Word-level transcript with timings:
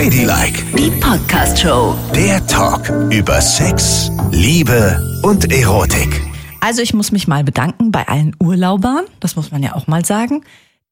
Ladylike, 0.00 0.64
Die 0.78 0.90
Podcast-Show. 0.98 1.94
der 2.14 2.46
Talk 2.46 2.88
über 3.12 3.38
Sex, 3.42 4.10
Liebe 4.30 4.98
und 5.22 5.52
Erotik. 5.52 6.22
Also 6.62 6.80
ich 6.80 6.94
muss 6.94 7.12
mich 7.12 7.28
mal 7.28 7.44
bedanken 7.44 7.92
bei 7.92 8.08
allen 8.08 8.34
Urlaubern, 8.42 9.04
das 9.20 9.36
muss 9.36 9.50
man 9.50 9.62
ja 9.62 9.74
auch 9.74 9.88
mal 9.88 10.02
sagen. 10.06 10.42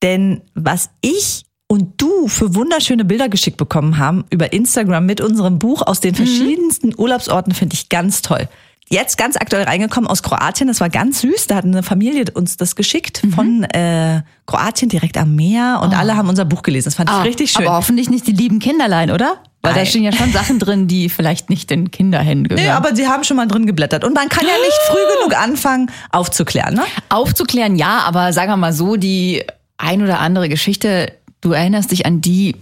Denn 0.03 0.43
was 0.55 0.91
ich 1.01 1.47
und 1.69 2.03
du 2.03 2.29
für 2.29 2.55
wunderschöne 2.55 3.07
Bilder 3.07 3.31
geschickt 3.31 3.57
bekommen 3.57 3.97
haben 3.97 4.27
über 4.29 4.53
Instagram 4.53 5.07
mit 5.07 5.23
unserem 5.23 5.59
Buch 5.59 5.81
aus 5.87 6.01
den 6.01 6.15
verschiedensten 6.15 6.93
Urlaubsorten, 6.95 7.55
finde 7.55 7.77
ich 7.77 7.89
ganz 7.89 8.21
toll. 8.21 8.47
Jetzt 8.91 9.19
ganz 9.19 9.37
aktuell 9.37 9.65
reingekommen 9.65 10.09
aus 10.09 10.23
Kroatien, 10.23 10.69
das 10.69 10.81
war 10.81 10.89
ganz 10.89 11.21
süß. 11.21 11.47
Da 11.47 11.57
hat 11.57 11.65
eine 11.65 11.83
Familie 11.83 12.25
uns 12.33 12.57
das 12.57 12.75
geschickt 12.75 13.23
von 13.35 13.65
äh, 13.65 14.23
Kroatien 14.47 14.89
direkt 14.89 15.19
am 15.19 15.35
Meer 15.37 15.81
und 15.83 15.95
alle 15.95 16.17
haben 16.17 16.29
unser 16.29 16.47
Buch 16.47 16.63
gelesen. 16.63 16.87
Das 16.87 16.95
fand 16.95 17.11
ich 17.11 17.25
richtig 17.25 17.51
schön. 17.51 17.67
Ah, 17.67 17.71
Aber 17.71 17.77
hoffentlich 17.79 18.09
nicht 18.09 18.27
die 18.27 18.33
lieben 18.33 18.61
Kinderlein, 18.61 19.11
oder? 19.11 19.37
Weil 19.61 19.73
da 19.73 19.81
Nein. 19.81 19.87
stehen 19.87 20.05
ja 20.05 20.13
schon 20.13 20.33
Sachen 20.33 20.59
drin, 20.61 20.89
die 20.89 21.11
vielleicht 21.11 21.51
nicht 21.51 21.69
den 21.69 21.91
Kinderhänden 21.91 22.49
gehören. 22.49 22.65
Nee, 22.65 22.71
aber 22.71 22.97
sie 22.97 23.07
haben 23.09 23.25
schon 23.25 23.37
mal 23.37 23.47
drin 23.47 23.67
geblättert. 23.67 24.05
Und 24.05 24.15
man 24.15 24.29
kann 24.31 24.47
ja 24.47 24.55
nicht 24.55 24.79
früh 24.89 25.17
genug 25.19 25.37
anfangen, 25.39 25.91
aufzuklären, 26.11 26.75
ne? 26.75 26.85
Aufzuklären, 27.11 27.77
ja, 27.77 28.01
aber 28.07 28.33
sagen 28.33 28.51
wir 28.53 28.57
mal 28.57 28.73
so, 28.73 28.97
die 28.97 29.45
ein 29.77 30.03
oder 30.03 30.21
andere 30.21 30.49
Geschichte, 30.49 31.13
du 31.41 31.53
erinnerst 31.53 31.91
dich 31.91 32.07
an 32.07 32.21
die 32.21 32.57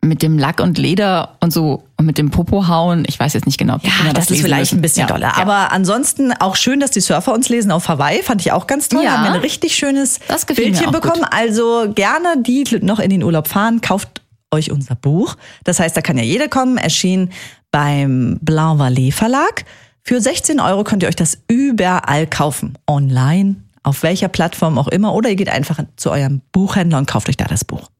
mit 0.00 0.22
dem 0.22 0.38
Lack 0.38 0.60
und 0.60 0.78
Leder 0.78 1.36
und 1.40 1.52
so 1.52 1.82
und 1.96 2.06
mit 2.06 2.18
dem 2.18 2.30
Popohauen. 2.30 3.04
Ich 3.08 3.18
weiß 3.18 3.32
jetzt 3.34 3.46
nicht 3.46 3.58
genau. 3.58 3.74
ob 3.76 3.84
Ja, 3.84 3.90
Kinder 3.90 4.12
das, 4.12 4.24
ist 4.26 4.30
lesen 4.30 4.44
vielleicht 4.44 4.60
müssen. 4.72 4.78
ein 4.78 4.82
bisschen 4.82 5.00
ja. 5.02 5.06
doller. 5.08 5.32
Ja. 5.36 5.38
Aber 5.38 5.72
ansonsten 5.72 6.32
auch 6.32 6.54
schön, 6.56 6.78
dass 6.80 6.92
die 6.92 7.00
Surfer 7.00 7.32
uns 7.32 7.48
lesen 7.48 7.72
auf 7.72 7.88
Hawaii. 7.88 8.22
Fand 8.22 8.40
ich 8.40 8.52
auch 8.52 8.66
ganz 8.68 8.88
toll. 8.88 9.02
Ja. 9.02 9.18
Haben 9.18 9.24
wir 9.24 9.32
ein 9.32 9.40
richtig 9.40 9.74
schönes 9.74 10.20
Das 10.28 10.46
Bildchen 10.46 10.86
auch 10.86 10.92
gut. 10.92 11.02
bekommen. 11.02 11.24
Also 11.30 11.92
gerne, 11.94 12.40
die 12.42 12.64
noch 12.80 13.00
in 13.00 13.10
den 13.10 13.22
Urlaub 13.24 13.48
fahren, 13.48 13.80
kauft 13.80 14.22
euch 14.52 14.70
unser 14.70 14.94
Buch. 14.94 15.36
Das 15.64 15.80
heißt, 15.80 15.96
da 15.96 16.00
kann 16.00 16.16
ja 16.16 16.24
jeder 16.24 16.48
kommen. 16.48 16.78
Erschien 16.78 17.30
beim 17.72 18.38
Blanc 18.40 18.80
Vallée 18.80 19.12
Verlag. 19.12 19.64
Für 20.04 20.20
16 20.20 20.60
Euro 20.60 20.84
könnt 20.84 21.02
ihr 21.02 21.08
euch 21.08 21.16
das 21.16 21.38
überall 21.48 22.26
kaufen. 22.28 22.78
Online, 22.86 23.56
auf 23.82 24.02
welcher 24.04 24.28
Plattform 24.28 24.78
auch 24.78 24.88
immer. 24.88 25.12
Oder 25.12 25.30
ihr 25.30 25.36
geht 25.36 25.50
einfach 25.50 25.80
zu 25.96 26.10
eurem 26.12 26.40
Buchhändler 26.52 26.98
und 26.98 27.06
kauft 27.10 27.28
euch 27.28 27.36
da 27.36 27.44
das 27.46 27.64
Buch. 27.64 27.90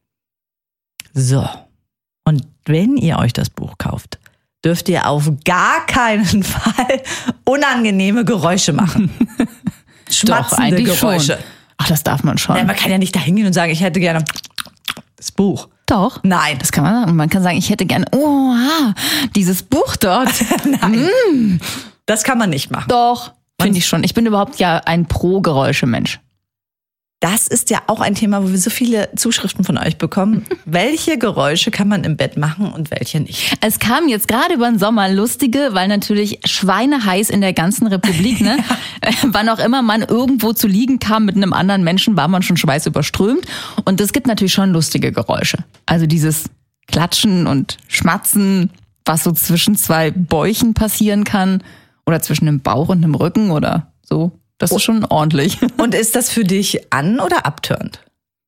So. 1.12 1.44
Wenn 2.68 2.98
ihr 2.98 3.18
euch 3.18 3.32
das 3.32 3.48
Buch 3.48 3.78
kauft, 3.78 4.18
dürft 4.62 4.88
ihr 4.90 5.06
auf 5.08 5.30
gar 5.44 5.86
keinen 5.86 6.42
Fall 6.44 7.02
unangenehme 7.44 8.24
Geräusche 8.24 8.72
machen. 8.74 9.10
Schmatzende 10.10 10.62
eigentlich 10.62 11.00
Geräusche. 11.00 11.32
schon. 11.32 11.44
Ach, 11.78 11.88
das 11.88 12.02
darf 12.02 12.22
man 12.24 12.36
schon. 12.38 12.56
Ja, 12.56 12.64
man 12.64 12.76
kann 12.76 12.90
ja 12.90 12.98
nicht 12.98 13.14
da 13.16 13.20
hingehen 13.20 13.46
und 13.46 13.52
sagen, 13.54 13.72
ich 13.72 13.80
hätte 13.80 14.00
gerne 14.00 14.24
das 15.16 15.32
Buch. 15.32 15.68
Doch. 15.86 16.20
Nein. 16.22 16.58
Das 16.58 16.72
kann 16.72 16.84
man 16.84 16.94
sagen. 17.04 17.16
Man 17.16 17.30
kann 17.30 17.42
sagen, 17.42 17.56
ich 17.56 17.70
hätte 17.70 17.86
gerne, 17.86 18.04
oh, 18.12 18.54
dieses 19.34 19.62
Buch 19.62 19.96
dort. 19.96 20.28
Das 22.06 22.24
kann 22.24 22.38
man 22.38 22.48
nicht 22.48 22.70
machen. 22.70 22.88
Doch. 22.88 23.32
Finde 23.60 23.76
ich 23.78 23.86
schon. 23.86 24.02
Ich 24.02 24.14
bin 24.14 24.24
überhaupt 24.24 24.58
ja 24.58 24.78
ein 24.78 25.04
Pro-Geräusche-Mensch. 25.04 26.20
Das 27.20 27.48
ist 27.48 27.70
ja 27.70 27.82
auch 27.88 28.00
ein 28.00 28.14
Thema, 28.14 28.44
wo 28.44 28.50
wir 28.50 28.58
so 28.58 28.70
viele 28.70 29.08
Zuschriften 29.16 29.64
von 29.64 29.76
euch 29.76 29.98
bekommen. 29.98 30.46
welche 30.64 31.18
Geräusche 31.18 31.72
kann 31.72 31.88
man 31.88 32.04
im 32.04 32.16
Bett 32.16 32.36
machen 32.36 32.70
und 32.72 32.92
welche 32.92 33.18
nicht? 33.18 33.56
Es 33.60 33.80
kam 33.80 34.06
jetzt 34.06 34.28
gerade 34.28 34.54
über 34.54 34.70
den 34.70 34.78
Sommer 34.78 35.08
lustige, 35.08 35.70
weil 35.72 35.88
natürlich 35.88 36.38
schweineheiß 36.44 37.30
in 37.30 37.40
der 37.40 37.52
ganzen 37.52 37.86
Republik, 37.88 38.40
ne? 38.40 38.58
Äh, 39.00 39.12
Wann 39.26 39.48
auch 39.48 39.60
immer 39.60 39.80
man 39.80 40.02
irgendwo 40.02 40.52
zu 40.52 40.66
liegen 40.66 40.98
kam 40.98 41.24
mit 41.24 41.36
einem 41.36 41.52
anderen 41.52 41.84
Menschen, 41.84 42.16
war 42.16 42.26
man 42.26 42.42
schon 42.42 42.56
schweißüberströmt. 42.56 43.46
Und 43.84 44.00
es 44.00 44.12
gibt 44.12 44.26
natürlich 44.26 44.52
schon 44.52 44.72
lustige 44.72 45.12
Geräusche. 45.12 45.58
Also 45.86 46.06
dieses 46.06 46.50
Klatschen 46.88 47.46
und 47.46 47.78
Schmatzen, 47.86 48.70
was 49.04 49.22
so 49.22 49.30
zwischen 49.30 49.76
zwei 49.76 50.10
Bäuchen 50.10 50.74
passieren 50.74 51.22
kann. 51.22 51.62
Oder 52.06 52.20
zwischen 52.22 52.48
einem 52.48 52.60
Bauch 52.60 52.88
und 52.88 53.04
einem 53.04 53.14
Rücken 53.14 53.52
oder 53.52 53.92
so. 54.02 54.32
Das 54.58 54.72
ist 54.72 54.82
schon 54.82 55.04
ordentlich. 55.04 55.58
Und 55.78 55.94
ist 55.94 56.16
das 56.16 56.30
für 56.30 56.44
dich 56.44 56.92
an- 56.92 57.20
oder 57.20 57.46
abturnt? 57.46 58.00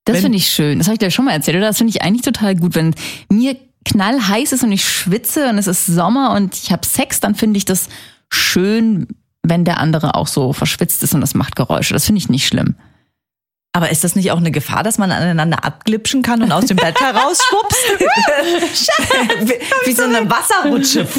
Das 0.04 0.20
finde 0.20 0.38
ich 0.38 0.48
schön. 0.48 0.78
Das 0.78 0.88
habe 0.88 0.94
ich 0.94 0.98
dir 0.98 1.10
schon 1.10 1.24
mal 1.24 1.32
erzählt, 1.32 1.56
oder? 1.56 1.66
Das 1.68 1.78
finde 1.78 1.92
ich 1.92 2.02
eigentlich 2.02 2.22
total 2.22 2.56
gut. 2.56 2.74
Wenn 2.74 2.94
mir 3.28 3.56
knallheiß 3.84 4.52
ist 4.52 4.64
und 4.64 4.72
ich 4.72 4.84
schwitze 4.84 5.48
und 5.48 5.58
es 5.58 5.66
ist 5.66 5.86
Sommer 5.86 6.32
und 6.32 6.54
ich 6.56 6.72
habe 6.72 6.84
Sex, 6.84 7.20
dann 7.20 7.34
finde 7.34 7.58
ich 7.58 7.64
das 7.64 7.88
schön, 8.28 9.06
wenn 9.42 9.64
der 9.64 9.78
andere 9.78 10.14
auch 10.16 10.26
so 10.26 10.52
verschwitzt 10.52 11.02
ist 11.02 11.14
und 11.14 11.20
das 11.20 11.34
macht 11.34 11.54
Geräusche. 11.54 11.94
Das 11.94 12.06
finde 12.06 12.18
ich 12.18 12.28
nicht 12.28 12.46
schlimm. 12.46 12.74
Aber 13.72 13.90
ist 13.90 14.02
das 14.02 14.16
nicht 14.16 14.32
auch 14.32 14.38
eine 14.38 14.50
Gefahr, 14.50 14.82
dass 14.82 14.98
man 14.98 15.12
aneinander 15.12 15.64
abglitschen 15.64 16.22
kann 16.22 16.42
und 16.42 16.50
aus 16.50 16.66
dem 16.66 16.76
Bett 16.76 17.00
herausschwupst? 17.00 17.84
wie, 19.46 19.88
wie 19.88 19.92
so 19.92 20.02
eine 20.02 20.28
Wasserrutsche. 20.28 21.06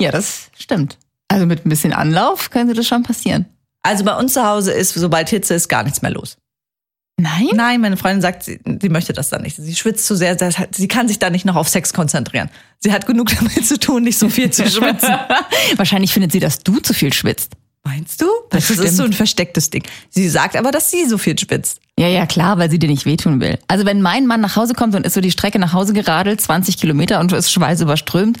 Ja, 0.00 0.12
das 0.12 0.50
stimmt. 0.56 0.98
Also 1.28 1.46
mit 1.46 1.64
ein 1.64 1.68
bisschen 1.68 1.92
Anlauf 1.92 2.50
könnte 2.50 2.74
das 2.74 2.86
schon 2.86 3.02
passieren. 3.02 3.46
Also 3.82 4.04
bei 4.04 4.16
uns 4.16 4.32
zu 4.32 4.44
Hause 4.44 4.72
ist, 4.72 4.94
sobald 4.94 5.28
Hitze 5.28 5.54
ist, 5.54 5.68
gar 5.68 5.84
nichts 5.84 6.02
mehr 6.02 6.10
los. 6.10 6.36
Nein? 7.20 7.48
Nein, 7.52 7.80
meine 7.80 7.96
Freundin 7.96 8.22
sagt, 8.22 8.44
sie, 8.44 8.60
sie 8.80 8.88
möchte 8.88 9.12
das 9.12 9.28
dann 9.28 9.42
nicht. 9.42 9.56
Sie 9.56 9.74
schwitzt 9.74 10.06
zu 10.06 10.14
sehr, 10.14 10.36
das 10.36 10.54
sie 10.70 10.86
kann 10.88 11.08
sich 11.08 11.18
da 11.18 11.30
nicht 11.30 11.44
noch 11.44 11.56
auf 11.56 11.68
Sex 11.68 11.92
konzentrieren. 11.92 12.48
Sie 12.78 12.92
hat 12.92 13.06
genug 13.06 13.30
damit 13.38 13.66
zu 13.66 13.78
tun, 13.78 14.04
nicht 14.04 14.18
so 14.18 14.28
viel 14.28 14.50
zu 14.50 14.68
schwitzen. 14.68 15.14
Wahrscheinlich 15.76 16.12
findet 16.12 16.32
sie, 16.32 16.40
dass 16.40 16.60
du 16.60 16.78
zu 16.78 16.94
viel 16.94 17.12
schwitzt. 17.12 17.52
Meinst 17.84 18.20
du? 18.20 18.26
Das, 18.50 18.68
Das 18.68 18.78
ist 18.78 18.96
so 18.96 19.04
ein 19.04 19.12
verstecktes 19.12 19.70
Ding. 19.70 19.82
Sie 20.10 20.28
sagt 20.28 20.56
aber, 20.56 20.70
dass 20.70 20.90
sie 20.90 21.06
so 21.06 21.18
viel 21.18 21.38
schwitzt. 21.38 21.80
Ja, 21.98 22.06
ja, 22.06 22.26
klar, 22.26 22.58
weil 22.58 22.70
sie 22.70 22.78
dir 22.78 22.88
nicht 22.88 23.06
wehtun 23.06 23.40
will. 23.40 23.58
Also 23.66 23.84
wenn 23.84 24.02
mein 24.02 24.26
Mann 24.26 24.40
nach 24.40 24.56
Hause 24.56 24.74
kommt 24.74 24.94
und 24.94 25.06
ist 25.06 25.14
so 25.14 25.20
die 25.20 25.30
Strecke 25.30 25.58
nach 25.58 25.72
Hause 25.72 25.94
geradelt, 25.94 26.40
20 26.40 26.76
Kilometer 26.76 27.18
und 27.18 27.32
ist 27.32 27.50
schweißüberströmt, 27.50 28.38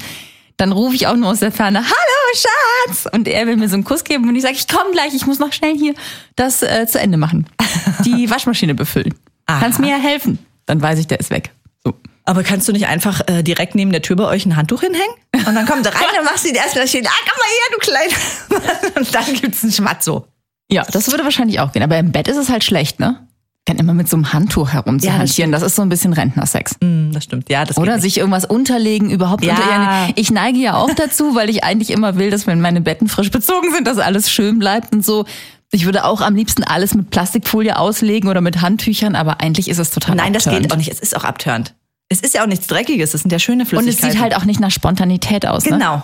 dann 0.56 0.72
rufe 0.72 0.94
ich 0.94 1.06
auch 1.06 1.16
nur 1.16 1.30
aus 1.30 1.40
der 1.40 1.50
Ferne, 1.50 1.80
hallo 1.80 2.07
Schatz! 2.34 3.06
Und 3.12 3.28
er 3.28 3.46
will 3.46 3.56
mir 3.56 3.68
so 3.68 3.74
einen 3.74 3.84
Kuss 3.84 4.04
geben 4.04 4.28
und 4.28 4.36
ich 4.36 4.42
sage, 4.42 4.54
ich 4.54 4.68
komme 4.68 4.90
gleich, 4.92 5.14
ich 5.14 5.26
muss 5.26 5.38
noch 5.38 5.52
schnell 5.52 5.76
hier 5.76 5.94
das 6.36 6.62
äh, 6.62 6.86
zu 6.86 7.00
Ende 7.00 7.18
machen. 7.18 7.48
Die 8.04 8.30
Waschmaschine 8.30 8.74
befüllen. 8.74 9.14
Aha. 9.46 9.60
Kannst 9.60 9.80
mir 9.80 9.90
ja 9.90 9.96
helfen. 9.96 10.38
Dann 10.66 10.80
weiß 10.82 10.98
ich, 10.98 11.06
der 11.06 11.20
ist 11.20 11.30
weg. 11.30 11.50
So. 11.84 11.94
Aber 12.24 12.42
kannst 12.42 12.68
du 12.68 12.72
nicht 12.72 12.86
einfach 12.86 13.22
äh, 13.26 13.42
direkt 13.42 13.74
neben 13.74 13.90
der 13.90 14.02
Tür 14.02 14.16
bei 14.16 14.24
euch 14.24 14.44
ein 14.44 14.56
Handtuch 14.56 14.82
hinhängen? 14.82 15.14
Und 15.46 15.54
dann 15.54 15.66
kommt 15.66 15.86
er 15.86 15.94
rein 15.94 16.04
und 16.18 16.24
machst 16.24 16.46
ihn 16.46 16.54
erstmal 16.54 16.86
schön, 16.86 17.06
ah, 17.06 17.10
komm 17.28 17.38
mal 17.38 17.48
her, 17.48 17.68
du 17.72 18.68
Kleiner. 18.68 18.94
Und 18.96 19.14
dann 19.14 19.34
gibt's 19.40 19.62
einen 19.62 19.72
Schmatzo. 19.72 20.26
Ja, 20.70 20.84
das 20.84 21.10
würde 21.10 21.24
wahrscheinlich 21.24 21.60
auch 21.60 21.72
gehen. 21.72 21.82
Aber 21.82 21.98
im 21.98 22.12
Bett 22.12 22.28
ist 22.28 22.36
es 22.36 22.50
halt 22.50 22.64
schlecht, 22.64 23.00
ne? 23.00 23.27
Kann 23.68 23.76
immer 23.76 23.92
mit 23.92 24.08
so 24.08 24.16
einem 24.16 24.32
Handtuch 24.32 24.70
herumzuhantieren. 24.70 25.52
das, 25.52 25.60
ist 25.62 25.76
so 25.76 25.82
ein 25.82 25.90
bisschen 25.90 26.14
Rentnersex. 26.14 26.76
Hm, 26.82 27.10
das 27.12 27.24
stimmt, 27.24 27.50
ja, 27.50 27.66
das 27.66 27.76
Oder 27.76 28.00
sich 28.00 28.16
irgendwas 28.16 28.46
unterlegen, 28.46 29.10
überhaupt 29.10 29.44
Ja. 29.44 29.52
unter 29.52 30.08
Ich 30.16 30.30
neige 30.30 30.58
ja 30.58 30.74
auch 30.78 30.88
dazu, 30.94 31.34
weil 31.34 31.50
ich 31.50 31.64
eigentlich 31.64 31.90
immer 31.90 32.16
will, 32.16 32.30
dass 32.30 32.46
wenn 32.46 32.62
meine 32.62 32.80
Betten 32.80 33.08
frisch 33.08 33.30
bezogen 33.30 33.70
sind, 33.74 33.86
dass 33.86 33.98
alles 33.98 34.30
schön 34.30 34.58
bleibt 34.58 34.94
und 34.94 35.04
so. 35.04 35.26
Ich 35.70 35.84
würde 35.84 36.06
auch 36.06 36.22
am 36.22 36.34
liebsten 36.34 36.64
alles 36.64 36.94
mit 36.94 37.10
Plastikfolie 37.10 37.78
auslegen 37.78 38.30
oder 38.30 38.40
mit 38.40 38.62
Handtüchern, 38.62 39.14
aber 39.14 39.42
eigentlich 39.42 39.68
ist 39.68 39.76
es 39.78 39.90
total 39.90 40.16
Nein, 40.16 40.32
das 40.32 40.46
abtörend. 40.46 40.64
geht 40.64 40.72
auch 40.72 40.78
nicht. 40.78 40.90
Es 40.90 41.00
ist 41.00 41.14
auch 41.14 41.24
abtörend. 41.24 41.74
Es 42.08 42.20
ist 42.22 42.32
ja 42.32 42.42
auch 42.44 42.46
nichts 42.46 42.68
Dreckiges, 42.68 43.12
es 43.12 43.20
sind 43.20 43.30
ja 43.32 43.38
schöne 43.38 43.64
Und 43.64 43.66
es 43.66 43.68
Flüssigkeiten. 43.82 44.12
sieht 44.12 44.20
halt 44.22 44.34
auch 44.34 44.46
nicht 44.46 44.60
nach 44.60 44.70
Spontanität 44.70 45.46
aus. 45.46 45.66
Ne? 45.66 45.72
Genau. 45.72 46.02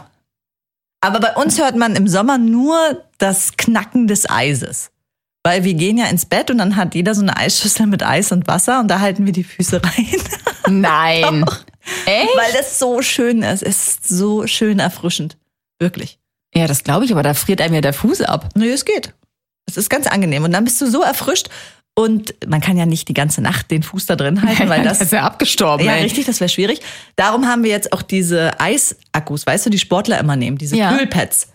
Aber 1.00 1.18
bei 1.18 1.32
uns 1.34 1.58
hört 1.58 1.76
man 1.76 1.96
im 1.96 2.08
Sommer 2.08 2.36
nur 2.36 2.76
das 3.16 3.56
Knacken 3.56 4.06
des 4.06 4.28
Eises. 4.28 4.90
Weil 5.46 5.62
wir 5.64 5.74
gehen 5.74 5.98
ja 5.98 6.06
ins 6.06 6.24
Bett 6.24 6.50
und 6.50 6.58
dann 6.58 6.76
hat 6.76 6.94
jeder 6.94 7.14
so 7.14 7.20
eine 7.20 7.36
Eisschüssel 7.36 7.86
mit 7.86 8.02
Eis 8.02 8.32
und 8.32 8.46
Wasser 8.48 8.80
und 8.80 8.88
da 8.88 9.00
halten 9.00 9.26
wir 9.26 9.32
die 9.32 9.44
Füße 9.44 9.80
rein. 9.82 10.06
Nein. 10.80 11.44
Echt? 12.06 12.30
Weil 12.36 12.52
das 12.54 12.78
so 12.78 13.02
schön 13.02 13.42
ist. 13.42 13.62
Es 13.62 13.88
ist 13.88 14.08
so 14.08 14.46
schön 14.46 14.78
erfrischend. 14.78 15.36
Wirklich. 15.78 16.18
Ja, 16.54 16.66
das 16.66 16.82
glaube 16.84 17.04
ich, 17.04 17.12
aber 17.12 17.22
da 17.22 17.34
friert 17.34 17.60
einem 17.60 17.74
ja 17.74 17.80
der 17.82 17.92
Fuß 17.92 18.22
ab. 18.22 18.48
Nö, 18.54 18.70
es 18.72 18.84
geht. 18.86 19.12
Es 19.68 19.76
ist 19.76 19.90
ganz 19.90 20.06
angenehm. 20.06 20.44
Und 20.44 20.52
dann 20.52 20.64
bist 20.64 20.80
du 20.80 20.86
so 20.90 21.02
erfrischt 21.02 21.48
und 21.94 22.34
man 22.46 22.60
kann 22.62 22.76
ja 22.78 22.86
nicht 22.86 23.08
die 23.08 23.14
ganze 23.14 23.42
Nacht 23.42 23.70
den 23.70 23.82
Fuß 23.82 24.06
da 24.06 24.16
drin 24.16 24.40
halten, 24.42 24.68
weil 24.70 24.82
das 24.82 25.00
ist 25.02 25.12
ja 25.12 25.22
abgestorben. 25.22 25.84
Ja, 25.84 25.92
ey. 25.96 26.04
richtig, 26.04 26.24
das 26.24 26.40
wäre 26.40 26.48
schwierig. 26.48 26.80
Darum 27.16 27.46
haben 27.46 27.62
wir 27.64 27.70
jetzt 27.70 27.92
auch 27.92 28.02
diese 28.02 28.58
Eisakkus, 28.60 29.46
weißt 29.46 29.66
du, 29.66 29.70
die 29.70 29.78
Sportler 29.78 30.18
immer 30.18 30.36
nehmen, 30.36 30.56
diese 30.56 30.76
Ja. 30.76 30.96
Kühlpads. 30.96 31.48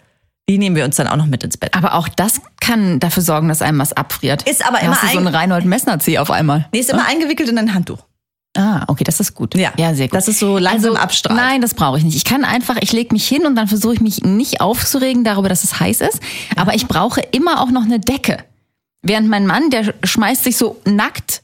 Die 0.50 0.58
nehmen 0.58 0.76
wir 0.76 0.84
uns 0.84 0.96
dann 0.98 1.08
auch 1.08 1.16
noch 1.16 1.28
mit 1.28 1.44
ins 1.44 1.58
Bett. 1.58 1.76
Aber 1.76 1.94
auch 1.94 2.08
das 2.10 2.42
kann 2.60 3.00
dafür 3.00 3.24
sorgen, 3.24 3.48
dass 3.48 3.62
einem 3.62 3.80
was 3.80 3.94
abfriert. 3.94 4.42
Ist 4.50 4.66
aber 4.68 4.78
Da 4.80 4.86
immer 4.86 4.96
hast 4.96 5.04
du 5.04 5.08
so 5.10 5.20
ein- 5.20 5.28
einen 5.28 5.36
Reinhold 5.36 5.66
Messner 5.66 6.00
C 6.00 6.18
auf 6.18 6.32
einmal. 6.32 6.68
Nee, 6.74 6.80
ist 6.80 6.90
immer 6.90 7.06
eingewickelt 7.08 7.48
in 7.50 7.58
ein 7.60 7.74
Handtuch. 7.74 8.00
Ah, 8.58 8.84
okay, 8.88 9.04
das 9.04 9.20
ist 9.20 9.36
gut. 9.36 9.54
Ja. 9.54 9.72
ja 9.78 9.94
sehr 9.94 10.08
gut. 10.08 10.16
Das 10.18 10.28
ist 10.28 10.40
so 10.40 10.58
langsam 10.58 10.96
abstrahlt. 10.96 11.40
Nein, 11.40 11.62
das 11.62 11.76
brauche 11.76 12.00
ich 12.00 12.04
nicht. 12.04 12.16
Ich 12.18 12.26
kann 12.26 12.44
einfach, 12.44 12.78
ich 12.82 12.92
lege 12.92 13.14
mich 13.14 13.28
hin 13.28 13.46
und 13.46 13.56
dann 13.56 13.68
versuche 13.68 13.94
ich 13.94 14.02
mich 14.02 14.24
nicht 14.24 14.60
aufzuregen 14.60 15.24
darüber, 15.24 15.50
dass 15.50 15.64
es 15.64 15.80
heiß 15.80 16.02
ist. 16.02 16.20
Aber 16.56 16.74
ich 16.74 16.88
brauche 16.88 17.22
immer 17.22 17.62
auch 17.62 17.70
noch 17.70 17.84
eine 17.84 18.00
Decke. 18.00 18.40
Während 19.04 19.30
mein 19.30 19.46
Mann, 19.46 19.70
der 19.70 19.94
schmeißt 20.04 20.44
sich 20.44 20.58
so 20.58 20.82
nackt, 20.84 21.39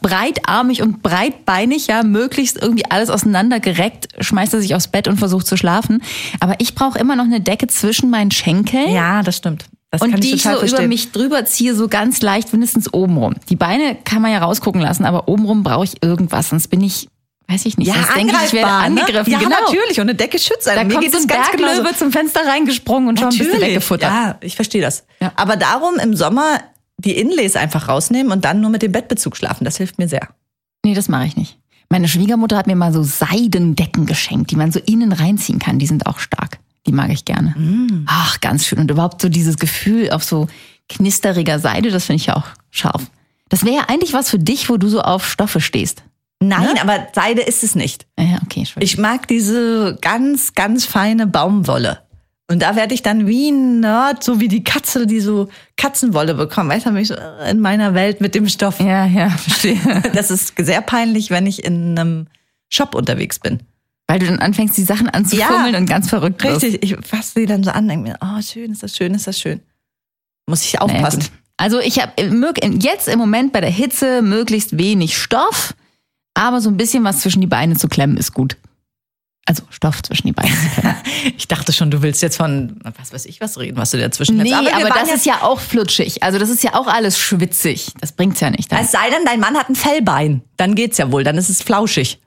breitarmig 0.00 0.82
und 0.82 1.02
breitbeinig, 1.02 1.86
ja, 1.88 2.02
möglichst 2.02 2.60
irgendwie 2.60 2.86
alles 2.90 3.10
auseinander 3.10 3.60
gereckt, 3.60 4.08
schmeißt 4.18 4.54
er 4.54 4.60
sich 4.60 4.74
aufs 4.74 4.88
Bett 4.88 5.08
und 5.08 5.18
versucht 5.18 5.46
zu 5.46 5.56
schlafen. 5.56 6.02
Aber 6.40 6.54
ich 6.58 6.74
brauche 6.74 6.98
immer 6.98 7.16
noch 7.16 7.24
eine 7.24 7.40
Decke 7.40 7.66
zwischen 7.66 8.10
meinen 8.10 8.30
Schenkeln. 8.30 8.92
Ja, 8.92 9.22
das 9.22 9.36
stimmt. 9.36 9.66
Das 9.90 10.00
und 10.00 10.10
kann 10.10 10.20
die 10.20 10.28
ich 10.28 10.34
ich 10.34 10.42
so 10.42 10.50
verstehen. 10.50 10.78
über 10.78 10.88
mich 10.88 11.12
drüber 11.12 11.44
ziehe, 11.44 11.74
so 11.74 11.86
ganz 11.88 12.20
leicht, 12.22 12.52
mindestens 12.52 12.92
obenrum. 12.92 13.34
Die 13.48 13.56
Beine 13.56 13.96
kann 14.04 14.22
man 14.22 14.32
ja 14.32 14.38
rausgucken 14.38 14.80
lassen, 14.80 15.04
aber 15.04 15.28
obenrum 15.28 15.62
brauche 15.62 15.84
ich 15.84 16.02
irgendwas, 16.02 16.48
sonst 16.48 16.68
bin 16.68 16.80
ich 16.80 17.08
weiß 17.46 17.66
ich 17.66 17.76
nicht. 17.76 17.88
Ja, 17.88 17.94
Sonst 17.94 18.16
denke 18.16 18.34
ich, 18.36 18.46
ich 18.46 18.52
werde 18.54 18.70
ne? 18.70 18.76
angegriffen. 18.78 19.32
Ja, 19.32 19.38
genau. 19.38 19.56
natürlich. 19.66 20.00
Und 20.00 20.08
eine 20.08 20.14
Decke 20.14 20.38
schützt 20.38 20.66
einen. 20.66 20.78
Da 20.78 20.84
Mir 20.84 20.92
kommt 20.94 21.04
geht 21.04 21.12
so 21.12 21.18
ein 21.18 21.26
ganz 21.26 21.50
genauso. 21.50 21.74
Berglöwe 21.74 21.96
zum 21.96 22.10
Fenster 22.10 22.40
reingesprungen 22.46 23.10
und 23.10 23.18
schon 23.20 23.28
ein 23.28 23.36
bisschen 23.38 23.60
weggefuttert. 23.60 24.10
Ja, 24.10 24.36
ich 24.40 24.56
verstehe 24.56 24.80
das. 24.80 25.04
Ja. 25.20 25.32
Aber 25.36 25.56
darum 25.56 25.96
im 25.96 26.16
Sommer 26.16 26.58
die 27.04 27.16
Inlays 27.16 27.56
einfach 27.56 27.88
rausnehmen 27.88 28.32
und 28.32 28.44
dann 28.44 28.60
nur 28.60 28.70
mit 28.70 28.82
dem 28.82 28.92
Bettbezug 28.92 29.36
schlafen. 29.36 29.64
Das 29.64 29.76
hilft 29.76 29.98
mir 29.98 30.08
sehr. 30.08 30.28
Nee, 30.84 30.94
das 30.94 31.08
mache 31.08 31.26
ich 31.26 31.36
nicht. 31.36 31.58
Meine 31.88 32.08
Schwiegermutter 32.08 32.56
hat 32.56 32.66
mir 32.66 32.76
mal 32.76 32.92
so 32.92 33.02
Seidendecken 33.02 34.06
geschenkt, 34.06 34.50
die 34.50 34.56
man 34.56 34.72
so 34.72 34.80
innen 34.80 35.12
reinziehen 35.12 35.58
kann. 35.58 35.78
Die 35.78 35.86
sind 35.86 36.06
auch 36.06 36.18
stark. 36.18 36.58
Die 36.86 36.92
mag 36.92 37.10
ich 37.10 37.24
gerne. 37.24 37.50
Mm. 37.50 38.04
Ach, 38.06 38.40
ganz 38.40 38.66
schön. 38.66 38.78
Und 38.78 38.90
überhaupt 38.90 39.22
so 39.22 39.28
dieses 39.28 39.58
Gefühl 39.58 40.10
auf 40.10 40.24
so 40.24 40.48
knisteriger 40.88 41.58
Seide, 41.58 41.90
das 41.90 42.06
finde 42.06 42.16
ich 42.16 42.26
ja 42.26 42.36
auch 42.36 42.46
scharf. 42.70 43.02
Das 43.48 43.64
wäre 43.64 43.76
ja 43.76 43.82
eigentlich 43.88 44.12
was 44.12 44.30
für 44.30 44.38
dich, 44.38 44.68
wo 44.68 44.76
du 44.76 44.88
so 44.88 45.00
auf 45.00 45.26
Stoffe 45.26 45.60
stehst. 45.60 46.02
Nein, 46.40 46.78
aber 46.80 47.06
Seide 47.14 47.42
ist 47.42 47.62
es 47.62 47.74
nicht. 47.74 48.06
Ja, 48.18 48.38
okay. 48.44 48.66
Ich 48.80 48.98
mag 48.98 49.28
diese 49.28 49.96
ganz, 50.00 50.54
ganz 50.54 50.84
feine 50.84 51.26
Baumwolle. 51.26 52.00
Und 52.50 52.60
da 52.60 52.76
werde 52.76 52.92
ich 52.94 53.02
dann 53.02 53.26
wie 53.26 53.50
ein 53.50 53.80
Nerd, 53.80 54.22
so 54.22 54.38
wie 54.38 54.48
die 54.48 54.62
Katze, 54.64 55.06
die 55.06 55.20
so 55.20 55.48
Katzenwolle 55.78 56.34
bekommt. 56.34 56.68
Weißt 56.70 56.84
du, 56.84 56.90
bin 56.90 57.00
ich 57.00 57.08
so 57.08 57.14
in 57.48 57.60
meiner 57.60 57.94
Welt 57.94 58.20
mit 58.20 58.34
dem 58.34 58.48
Stoff. 58.48 58.80
ja, 58.80 59.06
ja, 59.06 59.30
verstehe. 59.30 59.78
Das 60.14 60.30
ist 60.30 60.52
sehr 60.58 60.82
peinlich, 60.82 61.30
wenn 61.30 61.46
ich 61.46 61.64
in 61.64 61.98
einem 61.98 62.26
Shop 62.70 62.94
unterwegs 62.94 63.38
bin. 63.38 63.60
Weil 64.06 64.18
du 64.18 64.26
dann 64.26 64.40
anfängst, 64.40 64.76
die 64.76 64.82
Sachen 64.82 65.08
anzufummeln 65.08 65.72
Ja, 65.72 65.78
und 65.78 65.86
ganz 65.86 66.10
verrückt 66.10 66.44
wirst. 66.44 66.62
Richtig, 66.62 66.82
ich 66.82 67.06
fasse 67.06 67.32
sie 67.36 67.46
dann 67.46 67.64
so 67.64 67.70
an, 67.70 67.88
denke 67.88 68.10
mir, 68.10 68.18
oh, 68.20 68.42
schön, 68.42 68.70
ist 68.72 68.82
das 68.82 68.94
schön, 68.94 69.14
ist 69.14 69.26
das 69.26 69.40
schön. 69.40 69.60
Muss 70.46 70.62
ich 70.62 70.74
Naja, 70.74 70.82
aufpassen. 70.84 71.20
gut. 71.20 71.30
also 71.56 71.80
ich 71.80 71.98
habe 72.02 72.12
jetzt 72.82 73.08
im 73.08 73.18
Moment 73.18 73.54
bei 73.54 73.62
der 73.62 73.70
Hitze 73.70 74.20
möglichst 74.20 74.76
wenig 74.76 75.16
Stoff, 75.16 75.74
aber 76.34 76.60
so 76.60 76.68
ein 76.68 76.76
bisschen 76.76 77.02
was 77.04 77.20
zwischen 77.20 77.40
die 77.40 77.46
Beine 77.46 77.76
zu 77.76 77.88
klemmen 77.88 78.18
ist 78.18 78.34
gut. 78.34 78.58
Also 79.46 79.62
Stoff 79.68 80.02
zwischen 80.02 80.28
die 80.28 80.32
Beine 80.32 80.50
ich 81.36 81.46
dachte 81.48 81.72
schon, 81.74 81.90
du 81.90 82.00
willst 82.00 82.22
jetzt 82.22 82.38
von, 82.38 82.78
was 82.96 83.12
weiß 83.12 83.26
ich, 83.26 83.42
was 83.42 83.58
reden, 83.58 83.76
was 83.76 83.90
du 83.90 83.98
dazwischen 83.98 84.38
nee, 84.38 84.48
jetzt. 84.48 84.72
aber, 84.72 84.84
waren 84.84 85.06
das 85.06 85.14
ist 85.14 85.26
ja 85.26 85.42
auch 85.42 85.60
flutschig. 85.60 86.22
Also 86.22 86.38
das 86.38 86.48
ist 86.48 86.62
ja 86.64 86.74
auch 86.74 86.86
alles 86.86 87.18
schwitzig. 87.18 87.92
Das 88.00 88.12
bringt's 88.12 88.40
ja 88.40 88.48
nicht. 88.48 88.72
Es 88.72 88.92
sei 88.92 89.10
denn, 89.10 89.24
dein 89.26 89.40
Mann 89.40 89.56
hat 89.56 89.68
ein 89.68 89.74
Fellbein. 89.74 90.42
Dann 90.56 90.74
geht's 90.74 90.96
ja 90.96 91.12
wohl, 91.12 91.24
dann 91.24 91.36
ist 91.36 91.50
es 91.50 91.62
flauschig. 91.62 92.20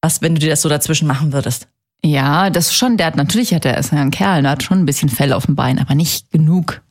Was, 0.00 0.22
wenn 0.22 0.34
du 0.34 0.40
dir 0.40 0.50
das 0.50 0.62
so 0.62 0.68
dazwischen 0.68 1.08
machen 1.08 1.32
würdest? 1.32 1.66
Ja, 2.04 2.50
das 2.50 2.72
schon. 2.72 2.96
Der 2.96 3.06
hat 3.06 3.16
natürlich 3.16 3.52
hat 3.52 3.64
er 3.64 3.76
ist 3.76 3.92
ja 3.92 3.98
ein 3.98 4.12
Kerl, 4.12 4.42
der 4.42 4.52
hat 4.52 4.62
schon 4.62 4.78
ein 4.78 4.86
bisschen 4.86 5.08
Fell 5.08 5.32
auf 5.32 5.46
dem 5.46 5.56
Bein, 5.56 5.80
aber 5.80 5.96
nicht 5.96 6.30
genug. 6.30 6.82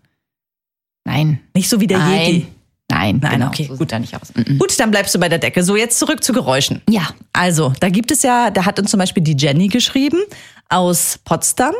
Nein, 1.05 1.39
Nicht 1.53 1.69
so 1.69 1.79
wie 1.79 1.88
der 1.88 1.99
nein, 1.99 2.19
Yeti. 2.19 2.47
Nein, 2.89 3.19
Nein, 3.21 3.31
genau, 3.33 3.47
okay, 3.47 3.67
so 3.69 3.75
gut. 3.77 3.91
er 3.91 3.99
nicht 3.99 4.15
aus. 4.15 4.33
Mhm. 4.33 4.57
Gut, 4.59 4.79
dann 4.79 4.91
bleibst 4.91 5.13
du 5.15 5.19
bei 5.19 5.29
der 5.29 5.39
Decke. 5.39 5.63
So, 5.63 5.75
jetzt 5.75 5.99
zurück 5.99 6.23
zu 6.23 6.33
Geräuschen. 6.33 6.81
Ja, 6.89 7.09
Also, 7.33 7.73
da 7.79 7.89
gibt 7.89 8.11
es 8.11 8.23
ja, 8.23 8.49
da 8.51 8.65
hat 8.65 8.79
uns 8.79 8.91
zum 8.91 8.99
Beispiel 8.99 9.23
die 9.23 9.35
Jenny 9.37 9.67
geschrieben 9.67 10.19
aus 10.69 11.19
Potsdam, 11.23 11.73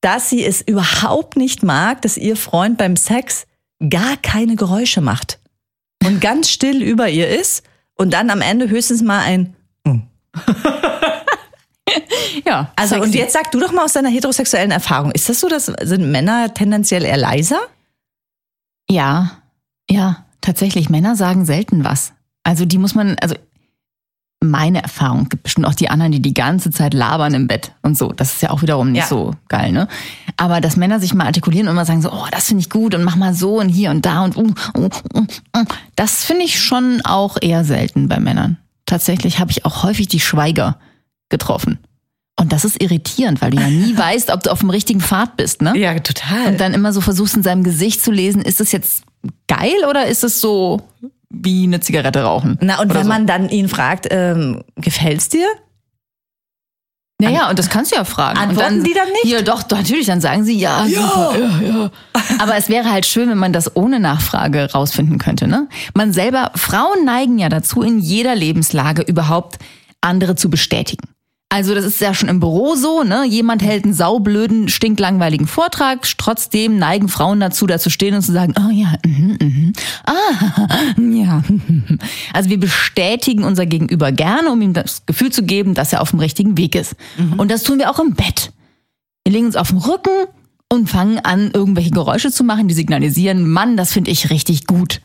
dass 0.00 0.30
sie 0.30 0.44
es 0.44 0.60
überhaupt 0.60 1.36
nicht 1.36 1.62
mag, 1.62 2.02
dass 2.02 2.16
ihr 2.16 2.36
Freund 2.36 2.76
beim 2.78 2.96
Sex 2.96 3.46
gar 3.88 4.16
keine 4.18 4.56
Geräusche 4.56 5.00
macht 5.00 5.38
und 6.04 6.20
ganz 6.20 6.50
still 6.50 6.82
über 6.82 7.08
ihr 7.08 7.28
ist 7.28 7.64
und 7.96 8.12
dann 8.12 8.30
am 8.30 8.40
Ende 8.42 8.68
höchstens 8.68 9.02
mal 9.02 9.20
ein. 9.20 9.54
ja. 12.44 12.72
Also, 12.76 12.94
sexy. 12.96 13.08
und 13.08 13.14
jetzt 13.14 13.32
sag 13.32 13.50
du 13.52 13.60
doch 13.60 13.72
mal 13.72 13.84
aus 13.84 13.92
deiner 13.92 14.08
heterosexuellen 14.10 14.70
Erfahrung, 14.70 15.10
ist 15.12 15.28
das 15.28 15.40
so, 15.40 15.48
dass 15.48 15.66
sind 15.66 16.10
Männer 16.10 16.52
tendenziell 16.54 17.04
eher 17.04 17.16
leiser? 17.16 17.60
Ja, 18.90 19.38
ja, 19.88 20.24
tatsächlich. 20.44 20.90
Männer 20.90 21.16
sagen 21.16 21.44
selten 21.44 21.84
was. 21.84 22.12
Also 22.44 22.64
die 22.64 22.78
muss 22.78 22.94
man, 22.94 23.16
also 23.20 23.34
meine 24.40 24.82
Erfahrung 24.82 25.30
gibt 25.30 25.44
bestimmt 25.44 25.66
auch 25.66 25.74
die 25.74 25.88
anderen, 25.88 26.12
die 26.12 26.20
die 26.20 26.34
ganze 26.34 26.70
Zeit 26.70 26.92
labern 26.92 27.32
im 27.32 27.46
Bett 27.46 27.72
und 27.82 27.96
so. 27.96 28.12
Das 28.12 28.34
ist 28.34 28.42
ja 28.42 28.50
auch 28.50 28.60
wiederum 28.60 28.92
nicht 28.92 29.02
Ja. 29.04 29.08
so 29.08 29.34
geil, 29.48 29.72
ne? 29.72 29.88
Aber 30.36 30.60
dass 30.60 30.76
Männer 30.76 31.00
sich 31.00 31.14
mal 31.14 31.24
artikulieren 31.24 31.66
und 31.68 31.74
mal 31.74 31.86
sagen 31.86 32.02
so, 32.02 32.12
oh, 32.12 32.26
das 32.30 32.48
finde 32.48 32.60
ich 32.60 32.68
gut 32.68 32.94
und 32.94 33.04
mach 33.04 33.16
mal 33.16 33.32
so 33.34 33.58
und 33.58 33.70
hier 33.70 33.90
und 33.90 34.04
da 34.04 34.22
und 34.22 34.36
uh, 34.36 34.52
uh, 34.76 34.88
uh, 35.14 35.26
uh. 35.56 35.64
das 35.96 36.24
finde 36.24 36.44
ich 36.44 36.62
schon 36.62 37.00
auch 37.04 37.38
eher 37.40 37.64
selten 37.64 38.08
bei 38.08 38.20
Männern. 38.20 38.58
Tatsächlich 38.84 39.38
habe 39.38 39.50
ich 39.50 39.64
auch 39.64 39.82
häufig 39.82 40.08
die 40.08 40.20
Schweiger 40.20 40.78
getroffen. 41.30 41.78
Und 42.38 42.52
das 42.52 42.66
ist 42.66 42.82
irritierend, 42.82 43.40
weil 43.40 43.52
du 43.52 43.60
ja 43.62 43.68
nie 43.68 43.96
weißt, 43.96 44.30
ob 44.30 44.42
du 44.42 44.50
auf 44.50 44.58
dem 44.60 44.68
richtigen 44.70 45.00
Pfad 45.00 45.38
bist, 45.38 45.62
ne? 45.62 45.72
Ja, 45.78 45.98
total. 46.00 46.48
und 46.48 46.60
dann 46.60 46.74
immer 46.74 46.92
so 46.92 47.00
versuchst 47.00 47.34
in 47.34 47.42
seinem 47.42 47.62
Gesicht 47.62 48.02
zu 48.02 48.10
lesen, 48.10 48.42
ist 48.42 48.60
das 48.60 48.72
jetzt 48.72 49.04
geil 49.48 49.84
oder 49.88 50.06
ist 50.06 50.24
es 50.24 50.40
so 50.40 50.80
wie 51.30 51.64
eine 51.64 51.80
Zigarette 51.80 52.22
rauchen? 52.22 52.58
Na, 52.60 52.80
und 52.80 52.94
wenn 52.94 53.04
so. 53.04 53.08
man 53.08 53.26
dann 53.26 53.48
ihn 53.48 53.68
fragt, 53.68 54.08
ähm, 54.10 54.62
gefällt's 54.76 55.28
dir? 55.28 55.46
Naja, 57.20 57.48
und 57.48 57.58
das 57.58 57.70
kannst 57.70 57.92
du 57.92 57.96
ja 57.96 58.04
fragen. 58.04 58.38
Antworten 58.38 58.76
dann, 58.76 58.84
die 58.84 58.92
dann 58.92 59.08
nicht? 59.08 59.26
Ja, 59.26 59.42
doch, 59.42 59.68
natürlich, 59.70 60.06
dann 60.06 60.20
sagen 60.20 60.44
sie 60.44 60.58
ja, 60.58 60.84
super, 60.86 61.34
ja, 61.38 61.60
ja. 61.60 61.90
Aber 62.40 62.56
es 62.56 62.68
wäre 62.68 62.90
halt 62.90 63.06
schön, 63.06 63.30
wenn 63.30 63.38
man 63.38 63.52
das 63.52 63.76
ohne 63.76 64.00
Nachfrage 64.00 64.72
rausfinden 64.72 65.18
könnte, 65.18 65.46
ne? 65.46 65.68
Man 65.94 66.12
selber, 66.12 66.50
Frauen 66.56 67.04
neigen 67.04 67.38
ja 67.38 67.48
dazu, 67.48 67.82
in 67.82 68.00
jeder 68.00 68.34
Lebenslage 68.34 69.02
überhaupt 69.02 69.58
andere 70.00 70.34
zu 70.34 70.50
bestätigen. 70.50 71.13
Also 71.54 71.72
das 71.72 71.84
ist 71.84 72.00
ja 72.00 72.12
schon 72.14 72.28
im 72.28 72.40
Büro 72.40 72.74
so, 72.74 73.04
ne? 73.04 73.24
Jemand 73.28 73.62
hält 73.62 73.84
einen 73.84 73.94
saublöden, 73.94 74.68
stinklangweiligen 74.68 75.46
Vortrag, 75.46 76.04
trotzdem 76.18 76.80
neigen 76.80 77.08
Frauen 77.08 77.38
dazu, 77.38 77.68
da 77.68 77.78
zu 77.78 77.90
stehen 77.90 78.16
und 78.16 78.22
zu 78.22 78.32
sagen, 78.32 78.54
oh 78.58 78.72
ja, 78.72 78.94
mhm, 79.06 79.38
mhm, 79.40 79.72
ah, 80.04 81.00
ja. 81.00 81.44
Also 82.32 82.50
wir 82.50 82.58
bestätigen 82.58 83.44
unser 83.44 83.66
Gegenüber 83.66 84.10
gerne, 84.10 84.50
um 84.50 84.60
ihm 84.62 84.72
das 84.72 85.06
Gefühl 85.06 85.30
zu 85.30 85.44
geben, 85.44 85.74
dass 85.74 85.92
er 85.92 86.02
auf 86.02 86.10
dem 86.10 86.18
richtigen 86.18 86.58
Weg 86.58 86.74
ist. 86.74 86.96
Und 87.36 87.52
das 87.52 87.62
tun 87.62 87.78
wir 87.78 87.88
auch 87.88 88.00
im 88.00 88.14
Bett. 88.14 88.50
Wir 89.22 89.34
legen 89.34 89.46
uns 89.46 89.54
auf 89.54 89.68
den 89.68 89.78
Rücken 89.78 90.26
und 90.68 90.90
fangen 90.90 91.20
an, 91.20 91.52
irgendwelche 91.54 91.92
Geräusche 91.92 92.32
zu 92.32 92.42
machen, 92.42 92.66
die 92.66 92.74
signalisieren, 92.74 93.48
Mann, 93.48 93.76
das 93.76 93.92
finde 93.92 94.10
ich 94.10 94.28
richtig 94.28 94.66
gut. 94.66 95.02